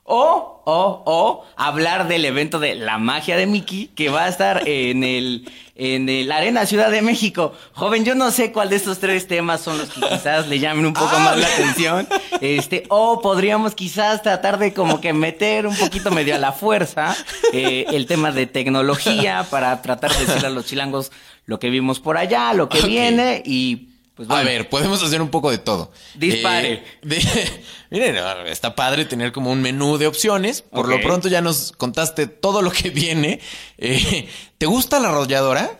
O, 0.05 0.61
o, 0.65 1.03
o 1.05 1.45
hablar 1.55 2.09
del 2.09 2.25
evento 2.25 2.59
de 2.59 2.75
la 2.75 2.97
magia 2.97 3.37
de 3.37 3.47
Mickey 3.47 3.87
que 3.87 4.09
va 4.09 4.25
a 4.25 4.27
estar 4.27 4.67
en 4.67 5.01
el, 5.05 5.49
en 5.75 6.09
el 6.09 6.29
Arena 6.29 6.65
Ciudad 6.65 6.91
de 6.91 7.01
México. 7.01 7.53
Joven, 7.71 8.03
yo 8.03 8.13
no 8.13 8.29
sé 8.31 8.51
cuál 8.51 8.69
de 8.69 8.75
estos 8.75 8.99
tres 8.99 9.27
temas 9.27 9.61
son 9.61 9.77
los 9.77 9.89
que 9.89 10.01
quizás 10.01 10.49
le 10.49 10.59
llamen 10.59 10.85
un 10.85 10.93
poco 10.93 11.17
más 11.19 11.37
la 11.37 11.47
atención. 11.47 12.07
Este, 12.41 12.83
o 12.89 13.21
podríamos 13.21 13.75
quizás 13.75 14.21
tratar 14.21 14.59
de 14.59 14.73
como 14.73 14.99
que 14.99 15.13
meter 15.13 15.65
un 15.67 15.77
poquito 15.77 16.11
medio 16.11 16.35
a 16.35 16.37
la 16.37 16.51
fuerza 16.51 17.15
eh, 17.53 17.85
el 17.93 18.05
tema 18.05 18.33
de 18.33 18.45
tecnología 18.45 19.47
para 19.49 19.81
tratar 19.81 20.11
de 20.11 20.25
decirle 20.25 20.47
a 20.47 20.51
los 20.51 20.65
chilangos 20.65 21.13
lo 21.45 21.59
que 21.59 21.69
vimos 21.69 22.01
por 22.01 22.17
allá, 22.17 22.53
lo 22.53 22.67
que 22.67 22.81
viene 22.81 23.41
y 23.45 23.92
pues 24.15 24.29
A 24.29 24.43
ver, 24.43 24.69
podemos 24.69 25.01
hacer 25.03 25.21
un 25.21 25.29
poco 25.29 25.49
de 25.51 25.57
todo. 25.57 25.91
Dispare. 26.15 26.73
Eh, 26.73 26.83
de- 27.01 27.61
miren, 27.89 28.15
está 28.47 28.75
padre 28.75 29.05
tener 29.05 29.31
como 29.31 29.51
un 29.51 29.61
menú 29.61 29.97
de 29.97 30.07
opciones. 30.07 30.61
Por 30.61 30.87
lo 30.87 31.01
pronto 31.01 31.27
ya 31.29 31.41
nos 31.41 31.71
contaste 31.71 32.27
todo 32.27 32.61
lo 32.61 32.71
que 32.71 32.89
viene. 32.91 33.39
Eh, 33.77 34.29
¿Te 34.57 34.65
gusta 34.65 34.99
la 34.99 35.09
arrolladora? 35.09 35.79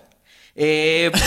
Eh, 0.56 1.12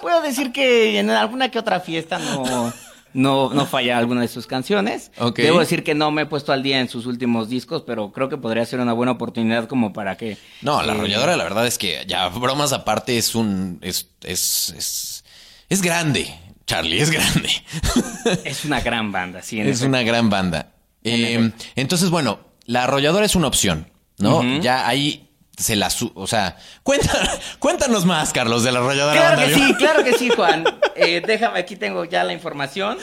puedo 0.00 0.20
decir 0.22 0.52
que 0.52 0.98
en 0.98 1.10
alguna 1.10 1.50
que 1.50 1.58
otra 1.58 1.80
fiesta 1.80 2.18
no, 2.18 2.72
no, 3.12 3.52
no 3.52 3.66
falla 3.66 3.98
alguna 3.98 4.20
de 4.22 4.28
sus 4.28 4.46
canciones. 4.46 5.10
Debo 5.36 5.60
decir 5.60 5.84
que 5.84 5.94
no 5.94 6.10
me 6.10 6.22
he 6.22 6.26
puesto 6.26 6.52
al 6.52 6.62
día 6.62 6.80
en 6.80 6.88
sus 6.88 7.06
últimos 7.06 7.48
discos, 7.48 7.82
pero 7.86 8.12
creo 8.12 8.28
que 8.28 8.36
podría 8.36 8.64
ser 8.64 8.80
una 8.80 8.92
buena 8.92 9.12
oportunidad 9.12 9.68
como 9.68 9.92
para 9.92 10.16
que... 10.16 10.36
No, 10.62 10.82
la 10.82 10.92
eh, 10.92 10.96
arrolladora, 10.96 11.36
la 11.36 11.44
verdad 11.44 11.66
es 11.66 11.78
que 11.78 12.04
ya 12.06 12.28
bromas 12.28 12.72
aparte 12.72 13.18
es 13.18 13.34
un. 13.34 13.78
Es, 13.82 14.10
es, 14.22 14.74
es, 14.76 15.24
es 15.68 15.82
grande, 15.82 16.34
Charlie, 16.66 17.00
es 17.00 17.10
grande. 17.10 17.50
Es 18.44 18.64
una 18.64 18.80
gran 18.80 19.10
banda, 19.10 19.42
sí. 19.42 19.58
en 19.58 19.66
es 19.66 19.76
efecto. 19.76 19.88
una 19.88 20.02
gran 20.02 20.28
banda. 20.28 20.72
Eh, 21.02 21.50
entonces, 21.76 22.10
bueno, 22.10 22.40
la 22.66 22.84
arrolladora 22.84 23.24
es 23.24 23.34
una 23.34 23.46
opción, 23.46 23.88
¿no? 24.18 24.42
Ya 24.60 24.86
ahí 24.86 25.27
se 25.58 25.76
la 25.76 25.90
su 25.90 26.10
o 26.14 26.26
sea, 26.26 26.56
cuenta- 26.82 27.38
cuéntanos 27.58 28.04
más, 28.04 28.32
Carlos, 28.32 28.62
de 28.62 28.72
la 28.72 28.78
arrolladora. 28.78 29.34
Claro 29.34 29.42
que 29.48 29.54
sí, 29.54 29.74
claro 29.74 30.04
que 30.04 30.12
sí, 30.14 30.28
Juan. 30.36 30.64
Eh, 30.96 31.22
déjame, 31.26 31.58
aquí 31.60 31.76
tengo 31.76 32.04
ya 32.04 32.24
la 32.24 32.32
información. 32.32 32.98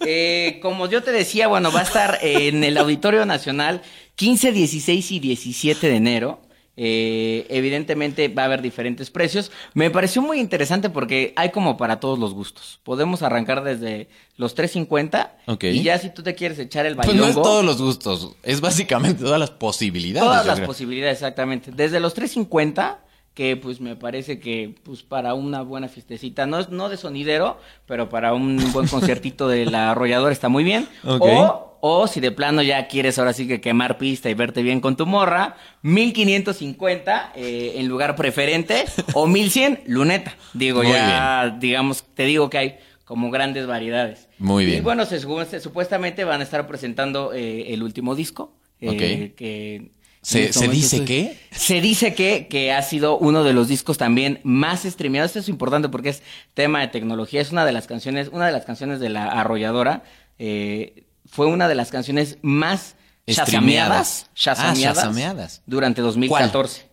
Eh, 0.00 0.58
como 0.62 0.88
yo 0.88 1.02
te 1.02 1.12
decía, 1.12 1.48
bueno, 1.48 1.70
va 1.72 1.80
a 1.80 1.84
estar 1.84 2.18
en 2.22 2.64
el 2.64 2.76
Auditorio 2.78 3.26
Nacional 3.26 3.82
15, 4.16 4.52
16 4.52 5.10
y 5.12 5.20
17 5.20 5.88
de 5.88 5.96
enero. 5.96 6.40
Eh, 6.78 7.46
evidentemente 7.48 8.28
va 8.28 8.42
a 8.42 8.44
haber 8.46 8.60
diferentes 8.62 9.10
precios. 9.10 9.50
Me 9.74 9.90
pareció 9.90 10.20
muy 10.20 10.38
interesante 10.40 10.90
porque 10.90 11.32
hay 11.36 11.50
como 11.50 11.76
para 11.78 12.00
todos 12.00 12.18
los 12.18 12.34
gustos. 12.34 12.80
Podemos 12.84 13.22
arrancar 13.22 13.64
desde 13.64 14.08
los 14.36 14.54
3.50 14.54 15.30
Ok. 15.46 15.64
y 15.64 15.82
ya 15.82 15.98
si 15.98 16.10
tú 16.10 16.22
te 16.22 16.34
quieres 16.34 16.58
echar 16.58 16.84
el 16.84 16.94
Pues 16.96 17.08
bailongo. 17.08 17.24
no 17.26 17.30
es 17.30 17.42
todos 17.42 17.64
los 17.64 17.80
gustos, 17.80 18.32
es 18.42 18.60
básicamente 18.60 19.22
todas 19.24 19.40
las 19.40 19.50
posibilidades. 19.50 20.28
Todas 20.28 20.44
las 20.46 20.56
creo. 20.56 20.66
posibilidades, 20.66 21.14
exactamente. 21.16 21.70
Desde 21.72 21.98
los 21.98 22.12
350, 22.12 23.00
que 23.36 23.54
pues 23.56 23.80
me 23.82 23.96
parece 23.96 24.40
que 24.40 24.74
pues 24.82 25.02
para 25.02 25.34
una 25.34 25.60
buena 25.60 25.88
fiestecita, 25.88 26.46
no 26.46 26.58
es 26.58 26.70
no 26.70 26.88
de 26.88 26.96
sonidero, 26.96 27.58
pero 27.86 28.08
para 28.08 28.32
un 28.32 28.56
buen 28.72 28.88
conciertito 28.88 29.46
de 29.46 29.66
la 29.66 29.90
arrolladora 29.90 30.32
está 30.32 30.48
muy 30.48 30.64
bien. 30.64 30.88
O, 31.04 31.78
o 31.82 32.06
si 32.08 32.20
de 32.20 32.32
plano 32.32 32.62
ya 32.62 32.88
quieres 32.88 33.18
ahora 33.18 33.34
sí 33.34 33.46
que 33.46 33.60
quemar 33.60 33.98
pista 33.98 34.30
y 34.30 34.34
verte 34.34 34.62
bien 34.62 34.80
con 34.80 34.96
tu 34.96 35.04
morra, 35.04 35.56
1550 35.82 37.32
eh, 37.36 37.74
en 37.76 37.88
lugar 37.88 38.16
preferente 38.16 38.84
o 39.12 39.26
1100 39.26 39.82
luneta. 39.86 40.34
Digo, 40.54 40.82
Muy 40.82 40.92
ya 40.92 41.56
digamos, 41.60 42.04
te 42.14 42.24
digo 42.24 42.48
que 42.50 42.58
hay 42.58 42.76
como 43.04 43.30
grandes 43.30 43.66
variedades. 43.66 44.28
Muy 44.38 44.64
Y 44.64 44.66
bien. 44.66 44.84
bueno, 44.84 45.04
se, 45.06 45.20
supuestamente 45.60 46.24
van 46.24 46.40
a 46.40 46.44
estar 46.44 46.66
presentando 46.66 47.32
eh, 47.34 47.72
el 47.74 47.82
último 47.82 48.14
disco. 48.14 48.54
eh, 48.80 49.32
que 49.36 49.90
¿Se- 50.28 50.44
este 50.46 50.58
se 50.58 50.68
dice 50.68 50.96
estoy- 50.96 51.06
qué? 51.06 51.38
Se 51.52 51.80
dice 51.80 52.14
que, 52.14 52.48
que 52.48 52.72
ha 52.72 52.82
sido 52.82 53.16
uno 53.18 53.44
de 53.44 53.52
los 53.52 53.68
discos 53.68 53.96
también 53.96 54.40
más 54.42 54.82
streameados. 54.82 55.30
Esto 55.30 55.38
es 55.38 55.48
importante 55.48 55.88
porque 55.88 56.08
es 56.08 56.22
tema 56.54 56.80
de 56.80 56.88
tecnología. 56.88 57.40
Es 57.40 57.52
una 57.52 57.64
de 57.64 57.72
las 57.72 57.86
canciones, 57.86 58.28
una 58.32 58.46
de 58.46 58.52
las 58.52 58.64
canciones 58.64 58.98
de 59.00 59.08
la 59.08 59.26
arrolladora. 59.26 60.02
eh, 60.38 61.04
fue 61.28 61.46
una 61.46 61.66
de 61.68 61.74
las 61.74 61.90
canciones 61.90 62.38
más 62.42 62.94
shazameadas, 63.26 64.26
Ah, 64.26 64.32
shazameadas 64.34 64.96
shazameadas. 64.96 65.62
durante 65.66 66.02
2014. 66.02 66.86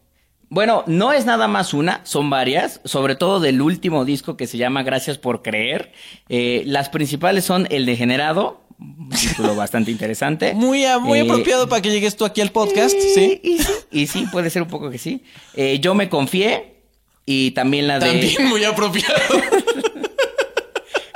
Bueno, 0.50 0.84
no 0.88 1.14
es 1.14 1.26
nada 1.26 1.48
más 1.48 1.74
una, 1.74 2.02
son 2.04 2.30
varias, 2.30 2.80
sobre 2.86 3.16
todo 3.16 3.40
del 3.40 3.62
último 3.62 4.06
disco 4.06 4.38
que 4.38 4.46
se 4.48 4.58
llama 4.58 4.84
Gracias 4.84 5.18
por 5.18 5.42
Creer. 5.42 5.92
Eh, 6.30 6.62
las 6.68 6.90
principales 6.90 7.44
son 7.44 7.68
El 7.72 7.86
Degenerado, 7.88 8.62
un 9.00 9.10
título 9.10 9.56
bastante 9.56 9.92
interesante. 9.92 10.54
Muy, 10.54 10.84
a- 10.86 11.00
muy 11.00 11.20
Eh, 11.20 11.22
apropiado 11.24 11.70
para 11.70 11.82
que 11.82 11.90
llegues 11.92 12.16
tú 12.18 12.26
aquí 12.26 12.42
al 12.42 12.52
podcast, 12.52 12.96
y- 12.96 13.14
¿sí? 13.14 13.42
Y, 13.44 13.58
sí, 13.60 13.72
y 13.92 14.08
sí, 14.08 14.26
puede 14.32 14.50
ser 14.50 14.62
un 14.64 14.68
poco 14.68 14.90
que 14.90 14.98
sí. 14.98 15.24
Eh, 15.56 15.80
yo 15.80 15.94
me 15.96 16.10
confié 16.10 16.82
y 17.26 17.52
también 17.52 17.88
la 17.88 18.00
de... 18.00 18.08
También 18.08 18.46
muy 18.50 18.64
apropiado. 18.64 19.14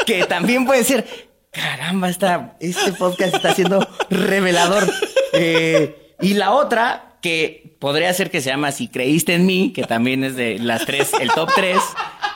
Que 0.06 0.24
también 0.26 0.66
puede 0.66 0.84
ser... 0.86 1.06
Caramba, 1.52 2.10
esta, 2.10 2.56
este 2.60 2.94
podcast 2.94 3.36
está 3.36 3.54
siendo 3.56 3.86
revelador. 4.10 4.90
Eh, 5.34 6.14
y 6.22 6.36
la 6.36 6.52
otra, 6.54 7.18
que 7.22 7.76
podría 7.80 8.14
ser 8.14 8.30
que 8.32 8.42
se 8.42 8.50
llama 8.50 8.72
Si 8.72 8.88
creíste 8.88 9.34
en 9.34 9.46
mí, 9.46 9.74
que 9.74 9.84
también 9.84 10.24
es 10.24 10.36
de 10.36 10.60
las 10.60 10.86
tres, 10.86 11.12
el 11.20 11.30
top 11.32 11.50
tres, 11.56 11.80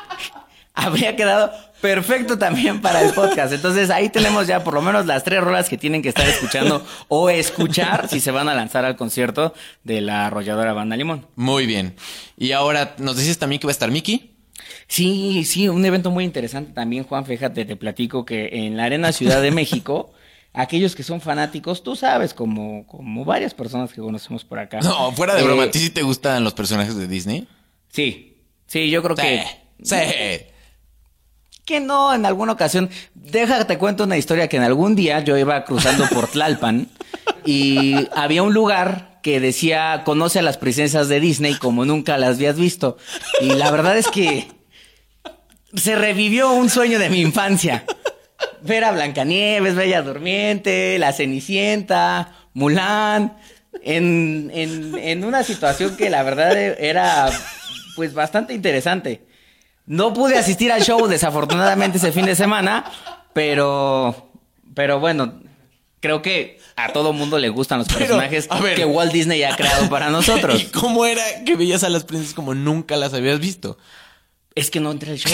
habría 0.73 1.15
quedado 1.15 1.51
perfecto 1.81 2.37
también 2.37 2.81
para 2.81 3.01
el 3.01 3.13
podcast. 3.13 3.53
Entonces 3.53 3.89
ahí 3.89 4.09
tenemos 4.09 4.47
ya 4.47 4.63
por 4.63 4.73
lo 4.73 4.81
menos 4.81 5.05
las 5.05 5.23
tres 5.23 5.41
rolas 5.41 5.67
que 5.67 5.77
tienen 5.77 6.01
que 6.01 6.09
estar 6.09 6.27
escuchando 6.27 6.85
o 7.07 7.29
escuchar 7.29 8.07
si 8.07 8.19
se 8.19 8.31
van 8.31 8.47
a 8.49 8.53
lanzar 8.53 8.85
al 8.85 8.95
concierto 8.95 9.53
de 9.83 10.01
la 10.01 10.27
arrolladora 10.27 10.73
Banda 10.73 10.95
Limón. 10.95 11.25
Muy 11.35 11.65
bien. 11.65 11.95
Y 12.37 12.51
ahora, 12.51 12.95
¿nos 12.99 13.17
dices 13.17 13.37
también 13.39 13.59
que 13.59 13.67
va 13.67 13.71
a 13.71 13.73
estar 13.73 13.91
Miki? 13.91 14.31
Sí, 14.87 15.43
sí, 15.45 15.69
un 15.69 15.83
evento 15.85 16.11
muy 16.11 16.23
interesante 16.23 16.73
también, 16.73 17.03
Juan. 17.03 17.25
Fíjate, 17.25 17.65
te 17.65 17.75
platico 17.75 18.25
que 18.25 18.49
en 18.65 18.77
la 18.77 18.85
Arena 18.85 19.11
Ciudad 19.11 19.41
de 19.41 19.51
México, 19.51 20.11
aquellos 20.53 20.95
que 20.95 21.03
son 21.03 21.21
fanáticos, 21.21 21.81
tú 21.83 21.95
sabes, 21.95 22.33
como, 22.33 22.85
como 22.87 23.25
varias 23.25 23.53
personas 23.53 23.93
que 23.93 24.01
conocemos 24.01 24.43
por 24.43 24.59
acá. 24.59 24.79
No, 24.81 25.11
fuera 25.13 25.33
de 25.35 25.41
Eh, 25.41 25.43
broma, 25.45 25.63
¿a 25.63 25.71
ti 25.71 25.79
sí 25.79 25.89
te 25.89 26.03
gustan 26.03 26.43
los 26.43 26.53
personajes 26.53 26.95
de 26.95 27.07
Disney? 27.07 27.47
Sí, 27.89 28.37
sí, 28.67 28.89
yo 28.89 29.01
creo 29.01 29.15
que. 29.15 29.43
Sí. 29.81 29.95
Que 31.65 31.79
no, 31.79 32.13
en 32.13 32.25
alguna 32.25 32.53
ocasión. 32.53 32.89
Déjate 33.13 33.77
cuento 33.77 34.03
una 34.03 34.17
historia 34.17 34.47
que 34.47 34.57
en 34.57 34.63
algún 34.63 34.95
día 34.95 35.19
yo 35.19 35.37
iba 35.37 35.63
cruzando 35.63 36.07
por 36.07 36.27
Tlalpan 36.27 36.87
y 37.45 38.07
había 38.15 38.43
un 38.43 38.53
lugar 38.53 39.19
que 39.21 39.39
decía 39.39 40.01
conoce 40.03 40.39
a 40.39 40.41
las 40.41 40.57
princesas 40.57 41.07
de 41.07 41.19
Disney 41.19 41.55
como 41.55 41.85
nunca 41.85 42.17
las 42.17 42.37
habías 42.37 42.57
visto. 42.57 42.97
Y 43.41 43.53
la 43.53 43.69
verdad 43.69 43.97
es 43.97 44.07
que 44.07 44.47
se 45.75 45.95
revivió 45.95 46.51
un 46.51 46.69
sueño 46.69 46.99
de 46.99 47.09
mi 47.09 47.21
infancia. 47.21 47.85
Ver 48.63 48.83
a 48.83 48.91
Blancanieves, 48.91 49.75
Bella 49.75 50.01
Durmiente, 50.01 50.97
La 50.99 51.13
Cenicienta, 51.13 52.33
Mulan, 52.53 53.37
en, 53.83 54.51
en, 54.53 54.97
en 54.97 55.23
una 55.23 55.43
situación 55.43 55.95
que 55.95 56.09
la 56.09 56.23
verdad 56.23 56.57
era 56.57 57.29
pues 57.95 58.13
bastante 58.13 58.53
interesante. 58.53 59.25
No 59.91 60.13
pude 60.13 60.37
asistir 60.37 60.71
al 60.71 60.81
show 60.83 61.05
desafortunadamente 61.07 61.97
ese 61.97 62.13
fin 62.13 62.25
de 62.25 62.33
semana, 62.35 62.85
pero, 63.33 64.31
pero 64.73 65.01
bueno, 65.01 65.33
creo 65.99 66.21
que 66.21 66.59
a 66.77 66.93
todo 66.93 67.11
mundo 67.11 67.37
le 67.37 67.49
gustan 67.49 67.79
los 67.79 67.89
personajes 67.89 68.47
ver. 68.61 68.75
que 68.77 68.85
Walt 68.85 69.11
Disney 69.11 69.43
ha 69.43 69.53
creado 69.55 69.89
para 69.89 70.07
¿Y 70.09 70.11
nosotros. 70.13 70.63
cómo 70.73 71.05
era 71.05 71.21
que 71.45 71.55
veías 71.57 71.83
a 71.83 71.89
las 71.89 72.05
princesas 72.05 72.33
como 72.33 72.53
nunca 72.53 72.95
las 72.95 73.13
habías 73.13 73.39
visto? 73.41 73.77
Es 74.55 74.71
que 74.71 74.79
no 74.79 74.91
entré 74.91 75.11
al 75.11 75.17
show. 75.17 75.31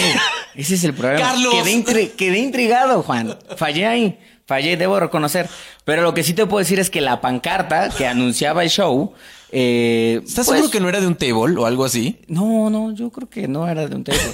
Ese 0.56 0.74
es 0.74 0.82
el 0.82 0.92
problema. 0.94 1.20
Carlos. 1.20 1.54
Quedé, 1.54 1.72
intri- 1.72 2.10
quedé 2.16 2.38
intrigado, 2.38 3.02
Juan. 3.04 3.36
Fallé 3.56 3.86
ahí. 3.86 4.18
Fallé, 4.46 4.76
debo 4.76 4.98
reconocer. 4.98 5.48
Pero 5.84 6.02
lo 6.02 6.14
que 6.14 6.24
sí 6.24 6.34
te 6.34 6.46
puedo 6.46 6.58
decir 6.60 6.80
es 6.80 6.88
que 6.90 7.00
la 7.00 7.20
pancarta 7.20 7.90
que 7.90 8.06
anunciaba 8.08 8.62
el 8.64 8.70
show. 8.70 9.12
Eh, 9.50 10.20
¿Estás 10.24 10.46
pues, 10.46 10.58
seguro 10.58 10.70
que 10.70 10.80
no 10.80 10.88
era 10.88 11.00
de 11.00 11.06
un 11.06 11.16
table 11.16 11.56
o 11.56 11.66
algo 11.66 11.84
así? 11.84 12.20
No, 12.28 12.70
no, 12.70 12.92
yo 12.92 13.10
creo 13.10 13.28
que 13.28 13.48
no 13.48 13.68
era 13.68 13.86
de 13.86 13.96
un 13.96 14.04
table. 14.04 14.20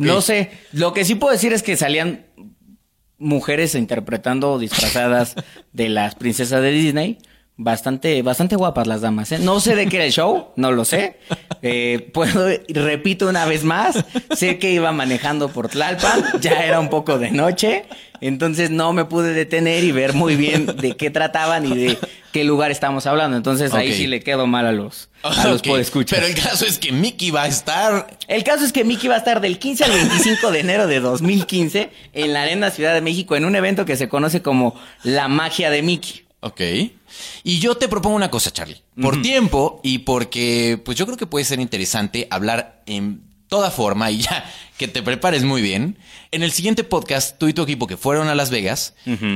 No 0.00 0.20
sé. 0.20 0.50
Lo 0.72 0.92
que 0.92 1.06
sí 1.06 1.14
puedo 1.14 1.32
decir 1.32 1.54
es 1.54 1.62
que 1.62 1.74
salían 1.74 2.26
mujeres 3.16 3.74
interpretando 3.74 4.58
disfrazadas 4.58 5.34
de 5.72 5.88
las 5.88 6.14
princesas 6.14 6.60
de 6.60 6.70
Disney. 6.70 7.18
Bastante, 7.60 8.22
bastante 8.22 8.54
guapas 8.54 8.86
las 8.86 9.00
damas, 9.00 9.32
¿eh? 9.32 9.40
No 9.40 9.58
sé 9.58 9.74
de 9.74 9.88
qué 9.88 9.96
era 9.96 10.04
el 10.04 10.12
show, 10.12 10.50
no 10.54 10.70
lo 10.70 10.84
sé. 10.84 11.18
Eh, 11.60 12.08
puedo, 12.14 12.48
repito 12.68 13.28
una 13.28 13.46
vez 13.46 13.64
más, 13.64 14.04
sé 14.36 14.60
que 14.60 14.70
iba 14.70 14.92
manejando 14.92 15.48
por 15.48 15.68
Tlalpan, 15.68 16.24
ya 16.40 16.64
era 16.64 16.78
un 16.78 16.88
poco 16.88 17.18
de 17.18 17.32
noche, 17.32 17.86
entonces 18.20 18.70
no 18.70 18.92
me 18.92 19.06
pude 19.06 19.32
detener 19.32 19.82
y 19.82 19.90
ver 19.90 20.12
muy 20.14 20.36
bien 20.36 20.66
de 20.66 20.96
qué 20.96 21.10
trataban 21.10 21.66
y 21.66 21.76
de 21.76 21.98
qué 22.32 22.44
lugar 22.44 22.70
estamos 22.70 23.06
hablando. 23.06 23.36
Entonces 23.36 23.74
ahí 23.74 23.92
sí 23.92 24.06
le 24.06 24.20
quedo 24.20 24.46
mal 24.46 24.64
a 24.64 24.70
los, 24.70 25.08
a 25.24 25.48
los 25.48 25.60
Ok, 25.60 25.66
podescuchas. 25.66 26.16
Pero 26.16 26.32
el 26.32 26.40
caso 26.40 26.64
es 26.64 26.78
que 26.78 26.92
Mickey 26.92 27.32
va 27.32 27.42
a 27.42 27.48
estar. 27.48 28.06
El 28.28 28.44
caso 28.44 28.64
es 28.64 28.72
que 28.72 28.84
Mickey 28.84 29.08
va 29.08 29.16
a 29.16 29.18
estar 29.18 29.40
del 29.40 29.58
15 29.58 29.82
al 29.82 29.90
25 29.90 30.52
de 30.52 30.60
enero 30.60 30.86
de 30.86 31.00
2015 31.00 31.90
en 32.12 32.32
la 32.32 32.42
Arena 32.42 32.70
Ciudad 32.70 32.94
de 32.94 33.00
México 33.00 33.34
en 33.34 33.44
un 33.44 33.56
evento 33.56 33.84
que 33.84 33.96
se 33.96 34.08
conoce 34.08 34.42
como 34.42 34.78
La 35.02 35.26
Magia 35.26 35.70
de 35.70 35.82
Mickey. 35.82 36.27
Ok. 36.40 36.60
Y 37.42 37.58
yo 37.58 37.76
te 37.76 37.88
propongo 37.88 38.16
una 38.16 38.30
cosa, 38.30 38.52
Charlie. 38.52 38.80
Por 39.00 39.22
tiempo 39.22 39.80
y 39.82 39.98
porque, 39.98 40.80
pues 40.84 40.96
yo 40.96 41.04
creo 41.06 41.18
que 41.18 41.26
puede 41.26 41.44
ser 41.44 41.58
interesante 41.60 42.28
hablar 42.30 42.82
en 42.86 43.27
toda 43.48 43.70
forma 43.70 44.10
y 44.10 44.18
ya 44.18 44.44
que 44.76 44.86
te 44.88 45.02
prepares 45.02 45.42
muy 45.42 45.60
bien. 45.62 45.96
En 46.30 46.42
el 46.42 46.52
siguiente 46.52 46.84
podcast, 46.84 47.38
tú 47.38 47.48
y 47.48 47.52
tu 47.54 47.62
equipo 47.62 47.86
que 47.86 47.96
fueron 47.96 48.28
a 48.28 48.34
Las 48.34 48.50
Vegas, 48.50 48.94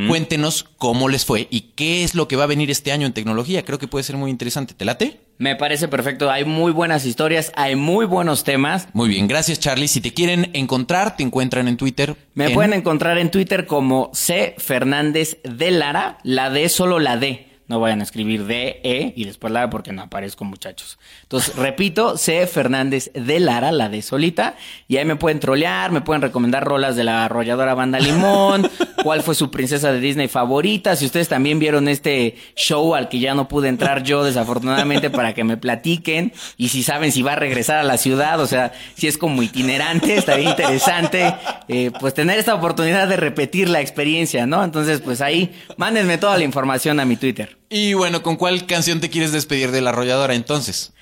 cuéntenos 0.09 0.64
cómo 0.79 1.09
les 1.09 1.25
fue 1.25 1.48
y 1.51 1.72
qué 1.75 2.05
es 2.05 2.14
lo 2.14 2.29
que 2.29 2.37
va 2.37 2.44
a 2.44 2.46
venir 2.46 2.70
este 2.70 2.92
año 2.92 3.07
en 3.07 3.12
tecnología. 3.12 3.64
Creo 3.64 3.79
que 3.79 3.88
puede 3.88 4.05
ser 4.05 4.16
muy 4.16 4.31
interesante. 4.31 4.75
¿Te 4.75 4.85
late? 4.85 5.20
Me 5.38 5.57
parece 5.57 5.88
perfecto, 5.88 6.31
hay 6.31 6.44
muy 6.44 6.70
buenas 6.70 7.05
historias, 7.05 7.51
hay 7.57 7.75
muy 7.75 8.05
buenos 8.07 8.44
temas. 8.44 8.87
Muy 8.92 9.09
bien, 9.09 9.27
gracias 9.27 9.59
Charlie. 9.59 9.88
Si 9.88 10.01
te 10.01 10.12
quieren 10.14 10.51
encontrar, 10.53 11.16
te 11.16 11.22
encuentran 11.25 11.66
en 11.66 11.77
Twitter. 11.77 12.14
Me 12.35 12.46
en- 12.46 12.55
pueden 12.55 12.72
encontrar 12.75 13.18
en 13.18 13.31
Twitter 13.31 13.66
como 13.66 14.11
C 14.12 14.55
Fernández 14.59 15.38
de 15.42 15.70
Lara, 15.72 16.18
la 16.22 16.51
D 16.51 16.68
solo 16.68 16.98
la 17.01 17.16
D. 17.16 17.48
No 17.72 17.80
vayan 17.80 18.00
a 18.00 18.02
escribir 18.02 18.44
D, 18.44 18.82
E 18.85 19.14
y 19.16 19.24
después 19.24 19.50
Lara 19.50 19.70
porque 19.70 19.94
no 19.94 20.02
aparezco, 20.02 20.44
muchachos. 20.44 20.98
Entonces, 21.22 21.56
repito, 21.56 22.18
C 22.18 22.46
Fernández 22.46 23.11
de 23.14 23.40
Lara, 23.40 23.72
la 23.72 23.88
D 23.88 24.02
solita. 24.02 24.56
Y 24.88 24.98
ahí 24.98 25.06
me 25.06 25.16
pueden 25.16 25.40
trolear, 25.40 25.90
me 25.90 26.02
pueden 26.02 26.20
recomendar 26.20 26.66
rolas 26.66 26.96
de 26.96 27.04
la 27.04 27.24
arrolladora 27.24 27.72
Banda 27.72 27.98
Limón, 27.98 28.70
cuál 29.02 29.22
fue 29.22 29.35
su 29.35 29.50
princesa 29.50 29.90
de 29.90 30.00
Disney 30.00 30.28
favorita. 30.28 30.96
Si 30.96 31.06
ustedes 31.06 31.28
también 31.28 31.58
vieron 31.58 31.88
este 31.88 32.37
show 32.56 32.94
al 32.94 33.08
que 33.08 33.20
ya 33.20 33.35
no 33.35 33.48
pude 33.48 33.68
entrar 33.68 34.02
yo, 34.02 34.22
desafortunadamente, 34.22 35.08
para 35.08 35.32
que 35.32 35.42
me 35.42 35.56
platiquen. 35.56 36.35
Y 36.58 36.68
si 36.68 36.82
saben 36.82 37.11
si 37.11 37.22
va 37.22 37.32
a 37.32 37.37
regresar 37.37 37.78
a 37.78 37.85
la 37.85 37.96
ciudad, 37.96 38.38
o 38.38 38.46
sea, 38.46 38.72
si 38.96 39.06
es 39.06 39.16
como 39.16 39.42
itinerante, 39.42 40.14
estaría 40.16 40.50
interesante, 40.50 41.35
eh, 41.68 41.90
pues 41.98 42.12
tener 42.12 42.38
esta 42.38 42.54
oportunidad 42.54 43.08
de 43.08 43.16
repetir 43.16 43.70
la 43.70 43.80
experiencia, 43.80 44.46
¿no? 44.46 44.62
Entonces, 44.62 45.00
pues 45.00 45.22
ahí, 45.22 45.54
mándenme 45.78 46.18
toda 46.18 46.37
la 46.37 46.44
información 46.44 47.00
a 47.00 47.06
mi 47.06 47.16
Twitter. 47.16 47.62
Y 47.74 47.94
bueno, 47.94 48.22
¿con 48.22 48.37
cuál 48.37 48.66
canción 48.66 49.00
te 49.00 49.08
quieres 49.08 49.32
despedir 49.32 49.70
de 49.70 49.80
la 49.80 49.90
arrolladora 49.90 50.35
entonces? 50.35 50.92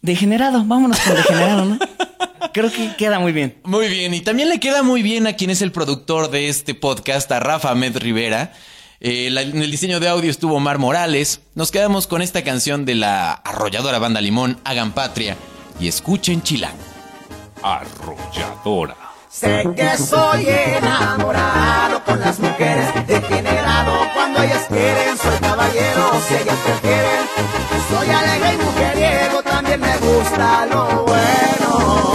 Degenerado, 0.00 0.64
vámonos 0.64 0.98
con 1.00 1.16
degenerado, 1.16 1.64
¿no? 1.64 1.78
Creo 2.54 2.70
que 2.70 2.94
queda 2.96 3.18
muy 3.18 3.32
bien. 3.32 3.58
Muy 3.64 3.88
bien, 3.88 4.14
y 4.14 4.20
también 4.20 4.48
le 4.48 4.60
queda 4.60 4.84
muy 4.84 5.02
bien 5.02 5.26
a 5.26 5.32
quien 5.32 5.50
es 5.50 5.60
el 5.60 5.72
productor 5.72 6.30
de 6.30 6.48
este 6.48 6.74
podcast, 6.74 7.30
a 7.32 7.40
Rafa 7.40 7.70
Ahmed 7.70 7.96
Rivera. 7.98 8.52
Eh, 9.00 9.28
la- 9.30 9.42
en 9.42 9.60
el 9.60 9.70
diseño 9.72 9.98
de 9.98 10.08
audio 10.08 10.30
estuvo 10.30 10.60
Mar 10.60 10.78
Morales. 10.78 11.40
Nos 11.56 11.72
quedamos 11.72 12.06
con 12.06 12.22
esta 12.22 12.42
canción 12.44 12.84
de 12.84 12.94
la 12.94 13.32
arrolladora 13.32 13.98
banda 13.98 14.20
Limón, 14.20 14.60
Hagan 14.64 14.92
Patria, 14.92 15.36
y 15.80 15.88
escuchen 15.88 16.42
Chilango. 16.42 16.78
Arrolladora. 17.62 18.96
Sé 19.30 19.62
que 19.76 19.96
soy 19.98 20.48
enamorado 20.48 22.02
con 22.04 22.18
las 22.18 22.40
mujeres, 22.40 23.06
degenerado 23.06 23.92
cuando 24.14 24.42
ellas 24.42 24.64
quieren, 24.68 25.18
soy 25.18 25.36
caballero. 25.38 26.10
Si 26.26 26.34
ellas 26.34 26.56
prefieren, 26.64 27.28
soy 27.90 28.08
alegre 28.08 28.54
y 28.54 28.56
mujeriego, 28.56 29.42
también 29.42 29.80
me 29.80 29.98
gusta 29.98 30.66
lo 30.66 31.04
bueno. 31.04 32.14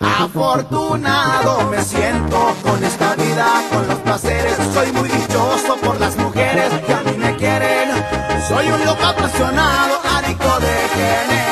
Afortunado 0.00 1.70
me 1.70 1.82
siento 1.82 2.54
con 2.62 2.84
esta 2.84 3.14
vida, 3.16 3.46
con 3.72 3.88
los 3.88 3.98
placeres, 4.00 4.56
soy 4.74 4.92
muy 4.92 5.08
dichoso 5.08 5.76
por 5.82 5.98
las 5.98 6.14
mujeres 6.18 6.70
que 6.86 6.92
a 6.92 7.00
mí 7.00 7.16
me 7.16 7.36
quieren, 7.36 7.88
soy 8.46 8.70
un 8.70 8.84
loco 8.84 9.02
apasionado, 9.02 9.98
adicto 10.14 10.60
degenerado. 10.60 11.51